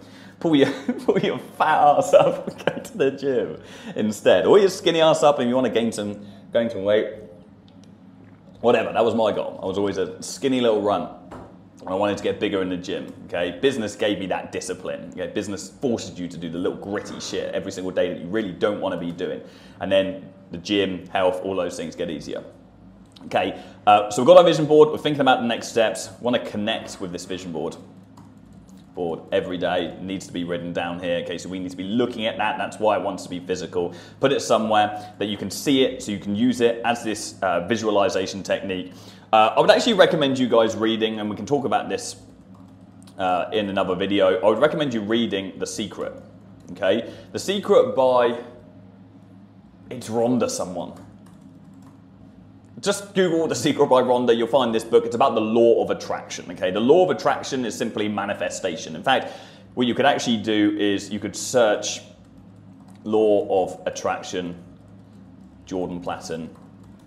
pull 0.41 0.55
your, 0.55 0.67
pull 1.05 1.19
your 1.19 1.39
fat 1.39 1.97
ass 1.97 2.13
up 2.13 2.47
and 2.47 2.65
go 2.65 2.81
to 2.81 2.97
the 2.97 3.11
gym 3.11 3.61
instead. 3.95 4.45
Or 4.45 4.59
your 4.59 4.69
skinny 4.69 5.01
ass 5.01 5.23
up 5.23 5.39
and 5.39 5.49
you 5.49 5.55
want 5.55 5.67
to 5.67 5.73
gain 5.73 5.91
some, 5.91 6.25
gain 6.53 6.69
some 6.69 6.83
weight. 6.83 7.15
Whatever, 8.61 8.93
that 8.93 9.03
was 9.03 9.15
my 9.15 9.31
goal. 9.31 9.59
I 9.61 9.65
was 9.65 9.77
always 9.77 9.97
a 9.97 10.21
skinny 10.21 10.61
little 10.61 10.81
run. 10.81 11.09
I 11.87 11.95
wanted 11.95 12.17
to 12.17 12.23
get 12.23 12.39
bigger 12.39 12.61
in 12.61 12.69
the 12.69 12.77
gym. 12.77 13.11
Okay, 13.25 13.57
business 13.59 13.95
gave 13.95 14.19
me 14.19 14.27
that 14.27 14.51
discipline. 14.51 15.11
Okay, 15.13 15.27
business 15.33 15.69
forces 15.69 16.19
you 16.19 16.27
to 16.27 16.37
do 16.37 16.47
the 16.47 16.59
little 16.59 16.77
gritty 16.77 17.19
shit 17.19 17.53
every 17.55 17.71
single 17.71 17.91
day 17.91 18.13
that 18.13 18.21
you 18.21 18.27
really 18.27 18.51
don't 18.51 18.79
want 18.79 18.93
to 18.93 18.99
be 18.99 19.11
doing, 19.11 19.41
and 19.79 19.91
then 19.91 20.31
the 20.51 20.59
gym, 20.59 21.07
health, 21.07 21.41
all 21.43 21.55
those 21.55 21.75
things 21.75 21.95
get 21.95 22.11
easier. 22.11 22.43
Okay, 23.25 23.59
uh, 23.87 24.11
so 24.11 24.21
we've 24.21 24.27
got 24.27 24.37
our 24.37 24.43
vision 24.43 24.65
board. 24.65 24.89
We're 24.89 24.99
thinking 24.99 25.21
about 25.21 25.41
the 25.41 25.47
next 25.47 25.69
steps. 25.69 26.09
Want 26.21 26.35
to 26.35 26.51
connect 26.51 27.01
with 27.01 27.11
this 27.11 27.25
vision 27.25 27.51
board 27.51 27.75
board 28.93 29.21
every 29.31 29.57
day 29.57 29.97
needs 30.01 30.27
to 30.27 30.33
be 30.33 30.43
written 30.43 30.73
down 30.73 30.99
here. 30.99 31.17
Okay, 31.23 31.37
so 31.37 31.49
we 31.49 31.59
need 31.59 31.71
to 31.71 31.77
be 31.77 31.83
looking 31.83 32.25
at 32.25 32.37
that. 32.37 32.57
That's 32.57 32.79
why 32.79 32.97
it 32.97 33.01
wants 33.01 33.23
to 33.23 33.29
be 33.29 33.39
physical. 33.39 33.93
Put 34.19 34.31
it 34.31 34.41
somewhere 34.41 35.13
that 35.17 35.25
you 35.25 35.37
can 35.37 35.49
see 35.49 35.83
it, 35.83 36.03
so 36.03 36.11
you 36.11 36.19
can 36.19 36.35
use 36.35 36.61
it 36.61 36.81
as 36.83 37.03
this 37.03 37.35
uh, 37.41 37.67
visualization 37.67 38.43
technique. 38.43 38.93
Uh, 39.33 39.53
I 39.55 39.59
would 39.61 39.71
actually 39.71 39.93
recommend 39.93 40.37
you 40.37 40.49
guys 40.49 40.75
reading, 40.75 41.19
and 41.19 41.29
we 41.29 41.35
can 41.35 41.45
talk 41.45 41.65
about 41.65 41.89
this 41.89 42.17
uh, 43.17 43.45
in 43.53 43.69
another 43.69 43.95
video. 43.95 44.39
I 44.41 44.45
would 44.49 44.59
recommend 44.59 44.93
you 44.93 45.01
reading 45.01 45.53
The 45.57 45.67
Secret. 45.67 46.13
Okay, 46.71 47.13
The 47.31 47.39
Secret 47.39 47.95
by 47.95 48.39
It's 49.89 50.09
Rhonda 50.09 50.49
someone. 50.49 50.93
Just 52.81 53.13
Google 53.13 53.47
The 53.47 53.53
Secret 53.53 53.85
by 53.85 54.01
Rhonda, 54.01 54.35
you'll 54.35 54.47
find 54.47 54.73
this 54.73 54.83
book. 54.83 55.05
It's 55.05 55.13
about 55.13 55.35
the 55.35 55.41
law 55.41 55.83
of 55.83 55.91
attraction, 55.91 56.49
okay? 56.49 56.71
The 56.71 56.79
law 56.79 57.03
of 57.03 57.15
attraction 57.15 57.63
is 57.63 57.77
simply 57.77 58.09
manifestation. 58.09 58.95
In 58.95 59.03
fact, 59.03 59.33
what 59.75 59.85
you 59.85 59.93
could 59.93 60.07
actually 60.07 60.37
do 60.37 60.75
is 60.79 61.11
you 61.11 61.19
could 61.19 61.35
search 61.35 62.01
law 63.03 63.63
of 63.63 63.79
attraction 63.85 64.55
Jordan 65.67 66.01
Platten 66.01 66.49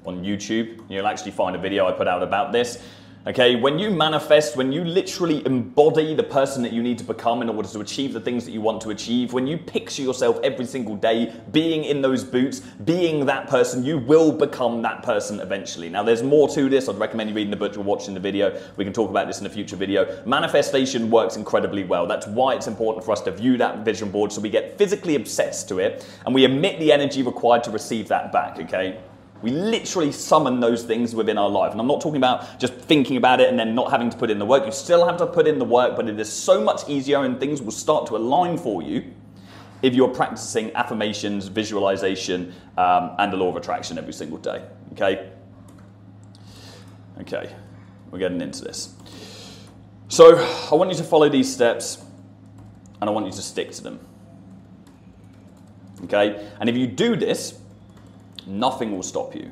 on 0.07 0.23
YouTube. 0.23 0.81
You'll 0.89 1.09
actually 1.09 1.33
find 1.33 1.57
a 1.57 1.59
video 1.59 1.89
I 1.89 1.93
put 1.93 2.07
out 2.07 2.23
about 2.23 2.53
this. 2.53 2.81
Okay, 3.27 3.57
when 3.57 3.79
you 3.79 3.91
manifest, 3.91 4.55
when 4.55 4.71
you 4.71 4.85
literally 4.85 5.43
embody 5.47 6.15
the 6.15 6.23
person 6.23 6.63
that 6.63 6.75
you 6.75 6.83
need 6.83 6.99
to 6.99 7.05
become 7.05 7.41
in 7.41 7.49
order 7.49 7.67
to 7.67 7.81
achieve 7.81 8.13
the 8.13 8.21
things 8.21 8.45
that 8.45 8.51
you 8.51 8.61
want 8.61 8.83
to 8.83 8.91
achieve, 8.91 9.33
when 9.33 9.47
you 9.47 9.57
picture 9.57 10.03
yourself 10.03 10.39
every 10.45 10.67
single 10.67 10.95
day 10.95 11.35
being 11.51 11.85
in 11.85 12.03
those 12.03 12.23
boots, 12.23 12.61
being 12.85 13.25
that 13.25 13.49
person, 13.49 13.83
you 13.83 13.97
will 13.97 14.31
become 14.31 14.83
that 14.83 15.03
person 15.03 15.41
eventually. 15.41 15.89
Now, 15.89 16.03
there's 16.03 16.23
more 16.23 16.51
to 16.51 16.69
this. 16.69 16.87
I'd 16.87 16.99
recommend 16.99 17.31
you 17.31 17.37
reading 17.37 17.51
the 17.51 17.57
book 17.57 17.75
or 17.79 17.81
watching 17.81 18.13
the 18.13 18.21
video. 18.21 18.61
We 18.77 18.85
can 18.85 18.93
talk 18.93 19.09
about 19.09 19.27
this 19.27 19.41
in 19.41 19.47
a 19.47 19.51
future 19.51 19.77
video. 19.77 20.23
Manifestation 20.27 21.09
works 21.09 21.37
incredibly 21.37 21.85
well. 21.85 22.07
That's 22.07 22.27
why 22.27 22.57
it's 22.57 22.67
important 22.67 23.07
for 23.07 23.13
us 23.13 23.23
to 23.23 23.31
view 23.31 23.57
that 23.57 23.87
vision 23.87 24.11
board 24.11 24.33
so 24.33 24.43
we 24.43 24.51
get 24.51 24.77
physically 24.77 25.15
obsessed 25.15 25.67
to 25.71 25.79
it 25.79 26.07
and 26.27 26.35
we 26.35 26.45
emit 26.45 26.79
the 26.79 26.93
energy 26.93 27.23
required 27.23 27.65
to 27.65 27.71
receive 27.71 28.07
that 28.09 28.33
back, 28.33 28.59
okay? 28.59 28.99
We 29.45 29.51
literally 29.51 30.11
summon 30.11 30.61
those 30.61 30.85
things 30.85 31.15
within 31.15 31.37
our 31.37 31.51
life. 31.51 31.73
And 31.73 31.79
I'm 31.79 31.87
not 31.87 32.01
talking 32.01 32.17
about 32.17 32.59
just 32.59 32.73
thinking 32.77 33.19
about 33.19 33.43
it 33.43 33.51
and 33.51 33.59
then 33.59 33.75
not 33.75 33.91
having 33.91 34.09
to 34.09 34.17
put 34.17 34.31
in 34.31 34.39
the 34.39 34.47
work. 34.47 34.65
You 34.65 34.73
still 34.73 35.07
have 35.07 35.19
to 35.19 35.27
put 35.27 35.47
in 35.47 35.59
the 35.59 35.67
work, 35.67 35.97
but 35.97 36.09
it 36.09 36.19
is 36.19 36.33
so 36.33 36.63
much 36.63 36.89
easier 36.89 37.23
and 37.27 37.39
things 37.39 37.61
will 37.61 37.71
start 37.71 38.07
to 38.07 38.17
align 38.17 38.57
for 38.57 38.83
you 38.83 39.05
if 39.83 39.95
you're 39.95 40.09
practicing 40.09 40.75
affirmations, 40.75 41.49
visualization, 41.49 42.55
um, 42.79 43.17
and 43.19 43.31
the 43.31 43.37
law 43.37 43.51
of 43.51 43.57
attraction 43.57 43.99
every 43.99 44.15
single 44.15 44.39
day. 44.39 44.65
Okay? 44.93 45.31
Okay, 47.21 47.55
we're 48.11 48.21
getting 48.21 48.41
into 48.41 48.65
this. 48.65 48.95
So, 50.09 50.39
I 50.73 50.75
want 50.75 50.89
you 50.89 50.97
to 50.97 51.05
follow 51.05 51.29
these 51.29 51.53
steps 51.53 52.03
and 52.99 53.11
I 53.11 53.13
want 53.13 53.27
you 53.27 53.33
to 53.33 53.43
stick 53.43 53.73
to 53.73 53.83
them. 53.83 54.01
Okay? 56.05 56.49
And 56.61 56.71
if 56.71 56.79
you 56.79 56.87
do 56.87 57.15
this, 57.15 57.59
nothing 58.47 58.93
will 58.93 59.03
stop 59.03 59.35
you 59.35 59.51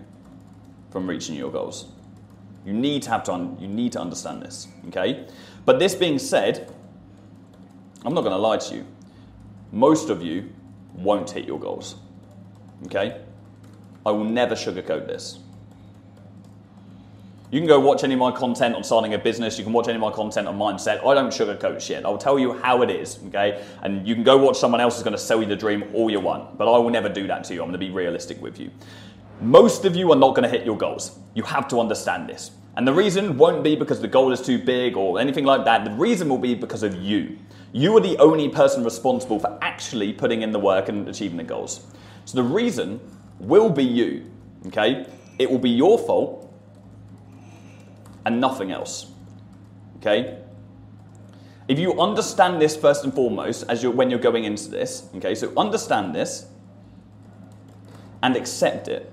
from 0.91 1.09
reaching 1.09 1.35
your 1.35 1.51
goals. 1.51 1.87
You 2.65 2.73
need 2.73 3.03
to 3.03 3.11
have 3.11 3.25
to 3.25 3.33
un- 3.33 3.57
you 3.61 3.69
need 3.69 3.93
to 3.93 4.01
understand 4.01 4.43
this, 4.43 4.69
okay? 4.89 5.27
But 5.65 5.79
this 5.79 5.95
being 5.95 6.19
said, 6.19 6.73
I'm 8.05 8.15
not 8.15 8.23
going 8.23 8.33
to 8.33 8.39
lie 8.39 8.59
to 8.59 8.75
you. 8.75 8.87
Most 9.71 10.11
of 10.11 10.23
you 10.23 10.51
won't 10.95 11.31
hit 11.31 11.47
your 11.47 11.59
goals. 11.59 11.97
Okay? 12.87 13.21
I 14.05 14.11
will 14.11 14.25
never 14.25 14.55
sugarcoat 14.55 15.07
this. 15.07 15.39
You 17.53 17.61
can 17.61 17.69
go 17.69 17.79
watch 17.79 18.03
any 18.03 18.15
of 18.15 18.21
my 18.21 18.33
content 18.33 18.75
on 18.75 18.83
starting 18.83 19.13
a 19.13 19.19
business. 19.19 19.59
You 19.59 19.65
can 19.65 19.75
watch 19.75 19.87
any 19.87 19.97
of 19.97 20.01
my 20.01 20.11
content 20.11 20.49
on 20.49 20.59
mindset. 20.59 21.07
I 21.07 21.13
don't 21.13 21.29
sugarcoat 21.29 21.83
shit. 21.83 22.03
I'll 22.03 22.17
tell 22.17 22.39
you 22.39 22.55
how 22.55 22.81
it 22.81 22.89
is, 22.89 23.19
okay? 23.27 23.63
And 23.83 24.09
you 24.09 24.15
can 24.15 24.25
go 24.25 24.39
watch 24.39 24.57
someone 24.57 24.81
else 24.81 24.95
who's 24.95 25.03
going 25.03 25.13
to 25.13 25.23
sell 25.23 25.43
you 25.43 25.47
the 25.47 25.55
dream 25.55 25.85
all 25.93 26.11
you 26.11 26.19
want. 26.19 26.57
But 26.57 26.73
I 26.73 26.79
will 26.79 26.89
never 26.89 27.11
do 27.11 27.27
that 27.27 27.45
to 27.45 27.55
you. 27.55 27.61
I'm 27.61 27.69
going 27.69 27.79
to 27.79 27.87
be 27.87 27.91
realistic 27.91 28.41
with 28.41 28.59
you. 28.59 28.71
Most 29.43 29.85
of 29.85 29.95
you 29.95 30.11
are 30.13 30.17
not 30.17 30.35
going 30.35 30.45
to 30.45 30.49
hit 30.49 30.65
your 30.65 30.79
goals. 30.79 31.19
You 31.35 31.43
have 31.43 31.69
to 31.69 31.79
understand 31.79 32.27
this. 32.27 32.53
And 32.77 32.89
the 32.89 32.95
reason 32.95 33.37
won't 33.37 33.63
be 33.63 33.77
because 33.77 34.01
the 34.01 34.09
goal 34.09 34.33
is 34.33 34.41
too 34.41 34.59
big 34.59 34.97
or 34.97 35.21
anything 35.21 35.45
like 35.45 35.67
that. 35.67 35.85
The 35.85 35.91
reason 35.91 36.31
will 36.31 36.39
be 36.39 36.55
because 36.55 36.83
of 36.83 36.95
you. 36.95 37.37
You 37.73 37.95
are 37.99 38.01
the 38.01 38.17
only 38.17 38.49
person 38.49 38.83
responsible 38.83 39.39
for 39.39 39.59
actually 39.61 40.15
putting 40.15 40.41
in 40.41 40.53
the 40.53 40.59
work 40.59 40.89
and 40.89 41.07
achieving 41.07 41.37
the 41.37 41.45
goals. 41.45 41.87
So 42.25 42.37
the 42.37 42.49
reason 42.49 42.99
will 43.39 43.69
be 43.69 43.85
you, 43.85 44.25
okay? 44.69 45.07
It 45.39 45.51
will 45.51 45.59
be 45.59 45.69
your 45.69 45.99
fault 45.99 46.42
and 48.25 48.41
nothing 48.41 48.71
else. 48.71 49.11
Okay? 49.99 50.39
If 51.69 51.79
you 51.79 52.01
understand 52.01 52.61
this 52.61 52.77
first 52.77 53.05
and 53.05 53.15
foremost 53.15 53.65
as 53.69 53.83
you're, 53.83 53.93
when 53.93 54.11
you're 54.11 54.19
going 54.19 54.45
into 54.45 54.69
this, 54.69 55.09
okay, 55.17 55.35
so 55.35 55.53
understand 55.57 56.15
this 56.15 56.47
and 58.23 58.37
accept 58.37 58.89
it 58.89 59.13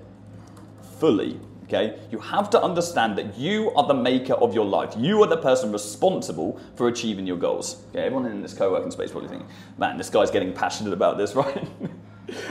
fully. 0.98 1.40
Okay, 1.64 2.00
you 2.10 2.18
have 2.18 2.50
to 2.50 2.60
understand 2.60 3.16
that 3.16 3.38
you 3.38 3.70
are 3.76 3.86
the 3.86 3.94
maker 3.94 4.34
of 4.34 4.52
your 4.52 4.64
life. 4.64 4.92
You 4.98 5.22
are 5.22 5.28
the 5.28 5.36
person 5.36 5.70
responsible 5.70 6.60
for 6.74 6.88
achieving 6.88 7.28
your 7.28 7.36
goals. 7.36 7.84
Okay, 7.90 8.00
everyone 8.00 8.26
in 8.26 8.42
this 8.42 8.54
co-working 8.54 8.90
space 8.90 9.12
probably 9.12 9.28
thinking, 9.28 9.48
"Man, 9.78 9.96
this 9.96 10.10
guy's 10.10 10.32
getting 10.32 10.52
passionate 10.52 10.92
about 10.92 11.16
this, 11.16 11.34
right?" 11.36 11.68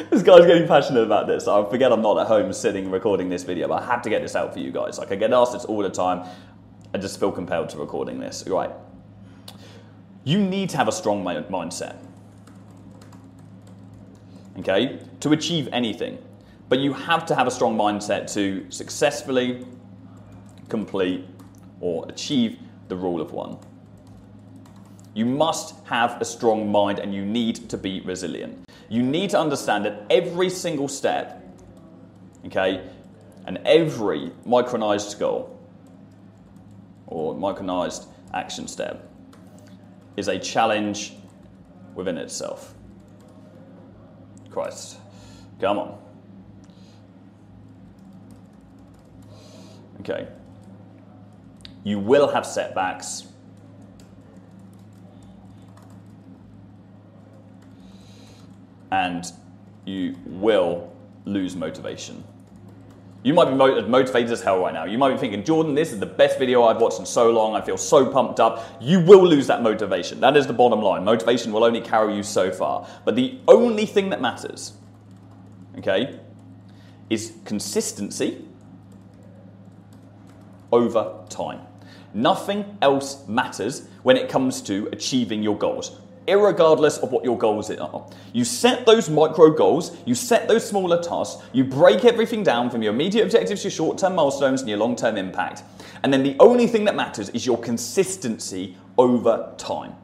this 0.10 0.24
guy's 0.24 0.46
getting 0.46 0.68
passionate 0.70 1.04
about 1.04 1.28
this. 1.28 1.50
I 1.50 1.64
forget 1.70 1.92
I'm 1.92 2.02
not 2.02 2.18
at 2.18 2.28
home 2.28 2.54
sitting 2.54 2.90
recording 2.90 3.28
this 3.28 3.44
video, 3.44 3.68
but 3.68 3.84
I 3.84 3.86
have 3.88 4.02
to 4.04 4.10
get 4.10 4.22
this 4.22 4.38
out 4.38 4.54
for 4.54 4.60
you 4.60 4.72
guys. 4.72 4.98
Like 4.98 5.12
I 5.12 5.16
get 5.16 5.34
asked 5.34 5.52
this 5.52 5.66
all 5.66 5.82
the 5.82 5.90
time. 5.90 6.26
I 6.94 6.98
just 6.98 7.20
feel 7.20 7.32
compelled 7.32 7.70
to 7.70 7.78
recording 7.78 8.20
this. 8.20 8.44
Right. 8.48 8.72
You 10.24 10.40
need 10.40 10.70
to 10.72 10.78
have 10.78 10.88
a 10.88 10.92
strong 10.92 11.24
mindset. 11.24 11.96
Okay? 14.60 15.00
To 15.22 15.32
achieve 15.32 15.70
anything. 15.72 16.18
But 16.68 16.80
you 16.80 16.94
have 16.94 17.26
to 17.28 17.36
have 17.36 17.48
a 17.48 17.52
strong 17.52 17.78
mindset 17.78 18.32
to 18.34 18.66
successfully 18.70 19.66
complete 20.68 21.26
or 21.80 22.06
achieve 22.10 22.60
the 22.90 22.96
rule 22.96 23.22
of 23.22 23.32
one. 23.32 23.58
You 25.14 25.26
must 25.26 25.76
have 25.86 26.22
a 26.22 26.26
strong 26.26 26.72
mind 26.72 27.00
and 27.00 27.14
you 27.14 27.26
need 27.26 27.70
to 27.70 27.78
be 27.78 28.02
resilient. 28.02 28.66
You 28.90 29.02
need 29.02 29.32
to 29.32 29.40
understand 29.40 29.86
that 29.86 30.04
every 30.10 30.50
single 30.50 30.88
step, 30.88 31.44
okay, 32.46 32.88
and 33.46 33.60
every 33.66 34.32
micronized 34.46 35.20
goal 35.20 35.59
or 37.10 37.34
micronized 37.36 38.06
action 38.34 38.68
step 38.68 39.10
is 40.16 40.28
a 40.28 40.38
challenge 40.38 41.14
within 41.96 42.18
itself. 42.18 42.76
Christ, 44.52 44.98
come 45.60 45.80
on. 45.80 45.98
Okay. 50.02 50.28
You 51.84 52.00
will 52.00 52.28
have 52.28 52.46
setbacks. 52.46 53.28
And 58.92 59.24
you 59.86 60.16
will 60.26 60.94
lose 61.26 61.56
motivation. 61.56 62.24
You 63.22 63.34
might 63.34 63.50
be 63.50 63.56
motivated 63.56 64.32
as 64.32 64.42
hell 64.42 64.60
right 64.60 64.74
now. 64.74 64.86
You 64.86 64.98
might 64.98 65.12
be 65.12 65.18
thinking, 65.18 65.44
Jordan, 65.44 65.76
this 65.76 65.92
is 65.92 66.00
the 66.00 66.06
best 66.06 66.40
video 66.40 66.64
I've 66.64 66.80
watched 66.80 67.00
in 67.00 67.06
so 67.06 67.30
long. 67.32 67.54
I 67.54 67.60
feel 67.60 67.78
so 67.78 68.10
pumped 68.10 68.40
up. 68.40 68.66
You 68.80 69.02
will 69.02 69.26
lose 69.26 69.48
that 69.48 69.62
motivation. 69.62 70.22
That 70.22 70.38
is 70.38 70.48
the 70.48 70.54
bottom 70.54 70.82
line. 70.82 71.04
Motivation 71.04 71.52
will 71.52 71.66
only 71.66 71.82
carry 71.82 72.16
you 72.16 72.24
so 72.24 72.50
far. 72.50 72.88
But 73.04 73.18
the 73.18 73.38
only 73.46 73.86
thing 73.86 74.10
that 74.12 74.22
matters, 74.22 74.74
okay, 75.78 76.18
is 77.10 77.34
consistency 77.44 78.46
over 80.72 81.14
time. 81.28 81.60
Nothing 82.14 82.78
else 82.82 83.28
matters 83.28 83.88
when 84.04 84.16
it 84.16 84.30
comes 84.30 84.62
to 84.62 84.88
achieving 84.94 85.44
your 85.44 85.58
goals, 85.58 86.00
regardless 86.38 86.98
of 86.98 87.12
what 87.12 87.24
your 87.24 87.38
goals 87.38 87.72
are. 87.72 88.06
You 88.34 88.44
set 88.44 88.86
those 88.86 89.10
micro 89.10 89.50
goals, 89.50 89.98
you 90.06 90.14
set 90.14 90.48
those 90.48 90.68
smaller 90.68 91.02
tasks, 91.02 91.42
you 91.54 91.64
break 91.64 92.06
everything 92.06 92.44
down 92.44 92.70
from 92.70 92.84
your 92.84 92.94
immediate 92.94 93.24
objectives, 93.24 93.64
your 93.64 93.72
short 93.72 93.98
term 93.98 94.16
milestones, 94.16 94.62
and 94.62 94.70
your 94.70 94.78
long 94.78 94.96
term 94.96 95.18
impact. 95.18 95.64
And 96.04 96.14
then 96.14 96.24
the 96.24 96.36
only 96.40 96.68
thing 96.68 96.86
that 96.86 96.96
matters 96.96 97.30
is 97.30 97.46
your 97.46 97.58
consistency 97.58 98.78
over 98.98 99.54
time. 99.58 99.96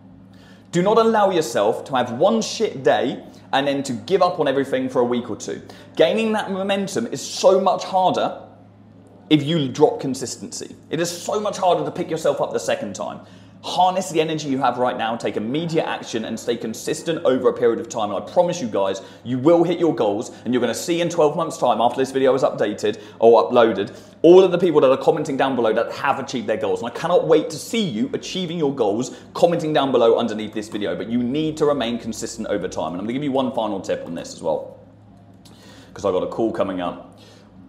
Do 0.71 0.81
not 0.81 0.97
allow 0.97 1.29
yourself 1.29 1.85
to 1.85 1.95
have 1.95 2.13
one 2.13 2.41
shit 2.41 2.83
day 2.83 3.23
and 3.53 3.67
then 3.67 3.83
to 3.83 3.93
give 3.93 4.21
up 4.21 4.39
on 4.39 4.47
everything 4.47 4.89
for 4.89 4.99
a 4.99 5.05
week 5.05 5.29
or 5.29 5.37
two. 5.37 5.61
Gaining 5.95 6.33
that 6.33 6.51
momentum 6.51 7.07
is 7.07 7.21
so 7.21 7.61
much 7.61 7.83
harder 7.85 8.41
if 9.29 9.43
you 9.43 9.69
drop 9.69 9.99
consistency. 9.99 10.75
It 10.89 10.99
is 10.99 11.09
so 11.09 11.39
much 11.39 11.57
harder 11.57 11.85
to 11.85 11.91
pick 11.91 12.09
yourself 12.09 12.41
up 12.41 12.51
the 12.51 12.59
second 12.59 12.95
time. 12.95 13.21
Harness 13.65 14.11
the 14.11 14.21
energy 14.21 14.47
you 14.47 14.59
have 14.59 14.77
right 14.77 14.95
now, 14.95 15.15
take 15.15 15.37
immediate 15.37 15.87
action, 15.87 16.25
and 16.25 16.39
stay 16.39 16.55
consistent 16.55 17.25
over 17.25 17.49
a 17.49 17.53
period 17.53 17.79
of 17.79 17.89
time. 17.89 18.11
And 18.11 18.23
I 18.23 18.31
promise 18.31 18.61
you 18.61 18.67
guys, 18.67 19.01
you 19.23 19.39
will 19.39 19.63
hit 19.63 19.79
your 19.79 19.95
goals, 19.95 20.29
and 20.45 20.53
you're 20.53 20.61
going 20.61 20.71
to 20.71 20.79
see 20.79 21.01
in 21.01 21.09
12 21.09 21.35
months' 21.35 21.57
time, 21.57 21.81
after 21.81 21.99
this 21.99 22.11
video 22.11 22.35
is 22.35 22.43
updated 22.43 23.01
or 23.17 23.49
uploaded, 23.49 23.97
all 24.21 24.43
of 24.43 24.51
the 24.51 24.59
people 24.59 24.81
that 24.81 24.91
are 24.91 24.97
commenting 24.97 25.35
down 25.35 25.55
below 25.55 25.73
that 25.73 25.91
have 25.93 26.19
achieved 26.19 26.45
their 26.45 26.57
goals. 26.57 26.83
And 26.83 26.91
I 26.91 26.93
cannot 26.93 27.27
wait 27.27 27.49
to 27.49 27.57
see 27.57 27.81
you 27.81 28.11
achieving 28.13 28.59
your 28.59 28.73
goals, 28.73 29.17
commenting 29.33 29.73
down 29.73 29.91
below 29.91 30.19
underneath 30.19 30.53
this 30.53 30.69
video. 30.69 30.95
But 30.95 31.09
you 31.09 31.23
need 31.23 31.57
to 31.57 31.65
remain 31.65 31.97
consistent 31.97 32.47
over 32.49 32.67
time. 32.67 32.91
And 32.91 33.01
I'm 33.01 33.05
going 33.05 33.07
to 33.07 33.13
give 33.13 33.23
you 33.23 33.31
one 33.31 33.51
final 33.55 33.81
tip 33.81 34.05
on 34.05 34.13
this 34.13 34.35
as 34.35 34.43
well, 34.43 34.79
because 35.87 36.05
I've 36.05 36.13
got 36.13 36.21
a 36.21 36.29
call 36.29 36.51
coming 36.51 36.81
up. 36.81 37.19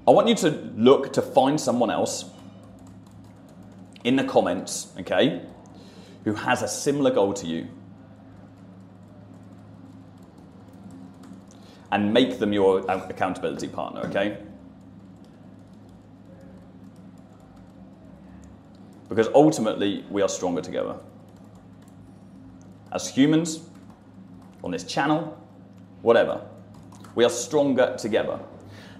I 0.07 0.11
want 0.11 0.29
you 0.29 0.35
to 0.35 0.51
look 0.77 1.15
to 1.15 1.23
find 1.23 1.59
someone 1.59 1.91
else 1.91 2.27
in 4.05 4.17
the 4.17 4.25
comments, 4.25 4.93
okay, 5.01 5.41
who 6.27 6.35
has 6.35 6.61
a 6.61 6.69
similar 6.69 7.11
goal 7.11 7.33
to 7.33 7.47
you. 7.47 7.69
and 11.93 12.13
make 12.13 12.41
them 12.41 12.53
your 12.53 12.81
accountability 12.91 13.69
partner, 13.69 14.01
okay? 14.01 14.37
Because 19.09 19.29
ultimately, 19.35 20.05
we 20.11 20.21
are 20.21 20.29
stronger 20.29 20.61
together. 20.61 20.97
As 22.93 23.09
humans, 23.09 23.61
on 24.65 24.73
this 24.73 24.83
channel, 24.83 25.41
whatever, 26.03 26.45
we 27.15 27.25
are 27.25 27.31
stronger 27.31 27.97
together. 27.97 28.41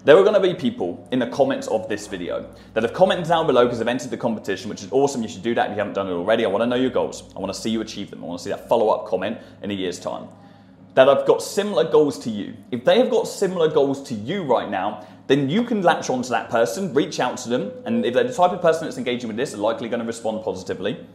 There 0.03 0.17
are 0.17 0.23
going 0.23 0.35
to 0.35 0.39
be 0.39 0.53
people 0.53 1.07
in 1.11 1.19
the 1.19 1.27
comments 1.27 1.67
of 1.67 1.89
this 1.89 2.07
video 2.07 2.49
that 2.73 2.83
have 2.83 2.93
commented 2.93 3.27
down 3.27 3.45
below 3.47 3.65
because 3.65 3.79
they've 3.79 3.87
entered 3.87 4.09
the 4.09 4.17
competition, 4.17 4.69
which 4.69 4.83
is 4.83 4.89
awesome. 4.91 5.21
You 5.21 5.27
should 5.27 5.43
do 5.43 5.53
that 5.55 5.69
if 5.69 5.71
you 5.71 5.79
haven't 5.79 5.93
done 5.93 6.07
it 6.07 6.11
already. 6.11 6.45
I 6.45 6.47
want 6.47 6.61
to 6.61 6.67
know 6.67 6.75
your 6.75 6.91
goals. 6.91 7.23
I 7.35 7.39
want 7.39 7.53
to 7.53 7.59
see 7.59 7.69
you 7.69 7.81
achieve 7.81 8.09
them. 8.09 8.23
I 8.23 8.27
want 8.27 8.39
to 8.39 8.43
see 8.43 8.49
that 8.51 8.69
follow 8.69 8.89
up 8.89 9.07
comment 9.07 9.37
in 9.61 9.71
a 9.71 9.73
year's 9.73 9.99
time. 9.99 10.27
That 10.93 11.09
I've 11.09 11.27
got 11.27 11.41
similar 11.41 11.83
goals 11.91 12.17
to 12.19 12.29
you. 12.29 12.55
If 12.71 12.85
they 12.85 12.99
have 12.99 13.09
got 13.09 13.27
similar 13.27 13.69
goals 13.69 14.01
to 14.09 14.13
you 14.13 14.43
right 14.43 14.69
now, 14.69 15.05
then 15.27 15.49
you 15.49 15.63
can 15.63 15.81
latch 15.81 16.09
onto 16.09 16.29
that 16.29 16.49
person, 16.49 16.93
reach 16.93 17.19
out 17.19 17.37
to 17.39 17.49
them, 17.49 17.71
and 17.85 18.05
if 18.05 18.13
they're 18.13 18.23
the 18.23 18.33
type 18.33 18.51
of 18.51 18.61
person 18.61 18.85
that's 18.85 18.97
engaging 18.97 19.27
with 19.27 19.35
this, 19.35 19.51
they're 19.51 19.59
likely 19.59 19.89
going 19.89 19.99
to 19.99 20.05
respond 20.05 20.43
positively 20.43 21.05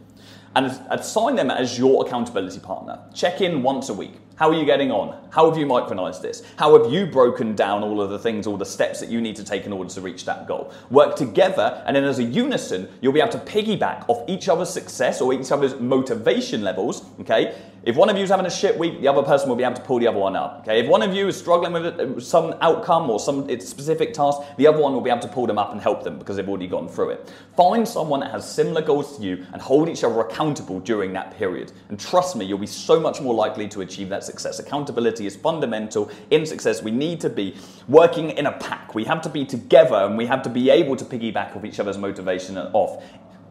and 0.55 0.67
assign 0.91 1.35
them 1.35 1.49
as 1.49 1.79
your 1.79 2.05
accountability 2.05 2.59
partner. 2.59 2.99
Check 3.13 3.41
in 3.41 3.63
once 3.63 3.89
a 3.89 3.93
week. 3.93 4.13
How 4.35 4.49
are 4.49 4.55
you 4.55 4.65
getting 4.65 4.91
on? 4.91 5.15
How 5.29 5.47
have 5.47 5.59
you 5.59 5.67
micronized 5.67 6.23
this? 6.23 6.41
How 6.55 6.75
have 6.75 6.91
you 6.91 7.05
broken 7.05 7.55
down 7.55 7.83
all 7.83 8.01
of 8.01 8.09
the 8.09 8.17
things, 8.17 8.47
all 8.47 8.57
the 8.57 8.65
steps 8.65 8.99
that 8.99 9.09
you 9.09 9.21
need 9.21 9.35
to 9.35 9.43
take 9.43 9.67
in 9.67 9.71
order 9.71 9.89
to 9.91 10.01
reach 10.01 10.25
that 10.25 10.47
goal? 10.47 10.73
Work 10.89 11.15
together, 11.15 11.83
and 11.85 11.95
then 11.95 12.03
as 12.03 12.17
a 12.17 12.23
unison, 12.23 12.89
you'll 12.99 13.13
be 13.13 13.21
able 13.21 13.31
to 13.33 13.37
piggyback 13.37 14.09
off 14.09 14.27
each 14.27 14.49
other's 14.49 14.71
success 14.71 15.21
or 15.21 15.33
each 15.35 15.51
other's 15.51 15.79
motivation 15.79 16.63
levels, 16.63 17.05
okay? 17.19 17.55
If 17.85 17.97
one 17.97 18.09
of 18.09 18.15
you 18.15 18.23
is 18.23 18.29
having 18.29 18.45
a 18.45 18.49
shit 18.49 18.79
week, 18.79 19.01
the 19.01 19.09
other 19.09 19.23
person 19.23 19.49
will 19.49 19.57
be 19.57 19.63
able 19.65 19.75
to 19.75 19.81
pull 19.81 19.99
the 19.99 20.07
other 20.07 20.17
one 20.17 20.37
up. 20.37 20.61
Okay, 20.61 20.79
if 20.79 20.87
one 20.87 21.01
of 21.01 21.13
you 21.13 21.27
is 21.27 21.35
struggling 21.35 21.73
with 21.73 22.23
some 22.23 22.55
outcome 22.61 23.09
or 23.09 23.19
some 23.19 23.49
specific 23.59 24.13
task, 24.13 24.39
the 24.55 24.67
other 24.67 24.77
one 24.77 24.93
will 24.93 25.01
be 25.01 25.09
able 25.09 25.19
to 25.19 25.27
pull 25.27 25.45
them 25.45 25.57
up 25.57 25.73
and 25.73 25.81
help 25.81 26.01
them 26.01 26.17
because 26.17 26.37
they've 26.37 26.47
already 26.47 26.67
gone 26.67 26.87
through 26.87 27.09
it. 27.09 27.33
Find 27.57 27.85
someone 27.85 28.21
that 28.21 28.31
has 28.31 28.49
similar 28.49 28.81
goals 28.81 29.17
to 29.17 29.23
you 29.23 29.45
and 29.51 29.61
hold 29.61 29.89
each 29.89 30.05
other 30.05 30.21
accountable 30.21 30.79
during 30.79 31.11
that 31.11 31.35
period. 31.37 31.73
And 31.89 31.99
trust 31.99 32.37
me, 32.37 32.45
you'll 32.45 32.57
be 32.57 32.67
so 32.67 33.01
much 33.01 33.19
more 33.19 33.33
likely 33.33 33.67
to 33.67 33.81
achieve 33.81 34.07
that 34.07 34.23
success. 34.23 34.59
Accountability 34.59 35.25
is 35.25 35.35
fundamental 35.35 36.09
in 36.31 36.45
success. 36.45 36.81
We 36.81 36.91
need 36.91 37.19
to 37.19 37.29
be 37.29 37.57
working 37.89 38.29
in 38.29 38.45
a 38.45 38.53
pack. 38.53 38.95
We 38.95 39.03
have 39.03 39.21
to 39.23 39.29
be 39.29 39.43
together 39.43 39.95
and 39.95 40.17
we 40.17 40.25
have 40.25 40.41
to 40.43 40.49
be 40.49 40.69
able 40.69 40.95
to 40.95 41.03
piggyback 41.03 41.53
off 41.53 41.65
each 41.65 41.81
other's 41.81 41.97
motivation 41.97 42.57
and 42.57 42.69
off 42.73 43.03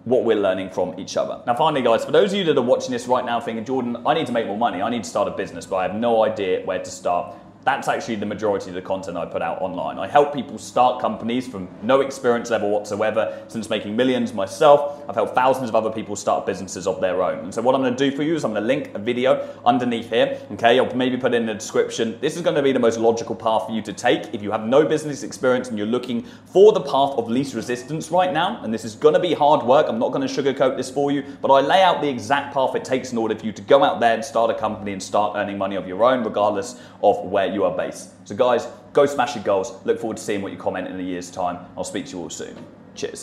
what 0.05 0.25
we're 0.25 0.37
learning 0.37 0.71
from 0.71 0.99
each 0.99 1.17
other. 1.17 1.43
Now, 1.47 1.55
finally, 1.55 1.83
guys, 1.83 2.05
for 2.05 2.11
those 2.11 2.33
of 2.33 2.38
you 2.38 2.45
that 2.45 2.59
are 2.59 2.62
watching 2.62 2.91
this 2.91 3.07
right 3.07 3.25
now 3.25 3.41
thinking, 3.41 3.65
Jordan, 3.65 4.03
I 4.07 4.15
need 4.15 4.27
to 4.27 4.33
make 4.33 4.47
more 4.47 4.59
money, 4.59 4.83
I 4.83 4.91
need 4.91 5.05
to 5.05 5.09
start 5.09 5.29
a 5.29 5.31
business, 5.31 5.67
but 5.67 5.77
I 5.77 5.83
have 5.85 5.95
no 5.95 6.25
idea 6.25 6.65
where 6.65 6.79
to 6.79 6.91
start. 6.91 7.37
That's 7.64 7.87
actually 7.87 8.16
the 8.16 8.27
majority 8.27 8.70
of 8.70 8.75
the 8.75 8.83
content 8.83 9.16
I 9.16 9.25
put 9.25 9.40
out 9.40 9.62
online. 9.62 9.98
I 9.98 10.09
help 10.09 10.35
people 10.35 10.59
start 10.59 11.01
companies 11.01 11.46
from 11.46 11.68
no 11.83 12.01
experience 12.01 12.51
level 12.51 12.70
whatsoever 12.70 13.40
since 13.46 13.70
making 13.70 13.94
millions 13.94 14.33
myself. 14.33 15.05
I've 15.09 15.14
helped 15.14 15.35
thousands 15.35 15.68
of 15.68 15.77
other 15.77 15.90
people 15.90 16.16
start 16.16 16.44
businesses 16.44 16.88
of 16.88 17.01
their 17.01 17.22
own. 17.22 17.38
And 17.38 17.55
so, 17.55 17.62
what 17.62 17.77
I'm 17.77 17.83
going 17.83 17.94
to 17.94 18.11
do 18.11 18.16
for 18.16 18.25
you 18.25 18.35
is 18.35 18.44
I'm 18.44 18.53
going 18.53 18.62
to 18.62 18.66
link 18.66 18.90
a 18.94 18.98
video 18.98 19.48
underneath 19.64 20.11
here. 20.11 20.40
Okay, 20.53 20.81
I'll 20.81 20.92
maybe 20.94 21.16
put 21.16 21.35
in 21.35 21.46
the 21.46 21.55
description. 21.55 22.18
This 22.20 22.35
is 22.37 22.42
going 22.42 22.57
to 22.57 22.62
be 22.62 22.72
the 22.72 22.81
most 22.81 22.98
logical 22.98 23.37
path 23.37 23.66
for 23.66 23.72
you 23.72 23.83
to 23.83 23.92
take 23.92 24.35
if 24.35 24.42
you 24.42 24.51
have 24.51 24.64
no 24.64 24.85
business 24.85 25.22
experience 25.22 25.68
and 25.68 25.79
you're 25.79 25.87
looking 25.87 26.25
for 26.46 26.72
the 26.72 26.81
path 26.81 27.12
of 27.16 27.31
least 27.31 27.55
resistance 27.55 28.11
right 28.11 28.33
now. 28.33 28.61
And 28.64 28.75
this 28.75 28.85
is 28.85 28.96
going 28.96 29.14
to 29.14 29.20
be 29.20 29.35
hard 29.35 29.64
work. 29.64 29.87
I'm 29.88 30.01
not 30.01 30.11
going 30.11 30.27
to 30.27 30.42
sugarcoat 30.42 30.77
this 30.77 30.90
for 30.90 31.12
you, 31.12 31.22
but 31.40 31.53
I 31.53 31.61
lay 31.61 31.83
out 31.83 32.01
the 32.01 32.09
exact 32.09 32.55
path 32.55 32.75
it 32.75 32.85
takes 32.85 33.12
in 33.12 33.18
order 33.18 33.37
for 33.37 33.46
you 33.46 33.53
to 33.53 33.62
go 33.62 33.85
out 33.85 34.01
there 34.01 34.14
and 34.14 34.25
start 34.25 34.51
a 34.51 34.55
company 34.55 34.92
and 34.92 35.03
start 35.03 35.37
earning 35.37 35.59
money 35.59 35.77
of 35.77 35.87
your 35.87 36.03
own, 36.03 36.25
regardless 36.25 36.81
of 37.05 37.18
where 37.25 37.52
you 37.53 37.65
are 37.65 37.77
base. 37.77 38.11
So, 38.25 38.35
guys, 38.35 38.67
go 38.93 39.07
smash 39.07 39.35
your 39.35 39.45
goals. 39.45 39.73
Look 39.85 39.99
forward 40.01 40.17
to 40.17 40.23
seeing 40.23 40.43
what 40.43 40.53
you 40.53 40.59
comment 40.59 40.88
in 40.88 40.99
a 40.99 41.03
year's 41.03 41.31
time. 41.31 41.67
I'll 41.77 41.85
speak 41.85 42.07
to 42.07 42.12
you 42.12 42.23
all 42.23 42.31
soon. 42.31 42.57
Cheers. 42.95 43.21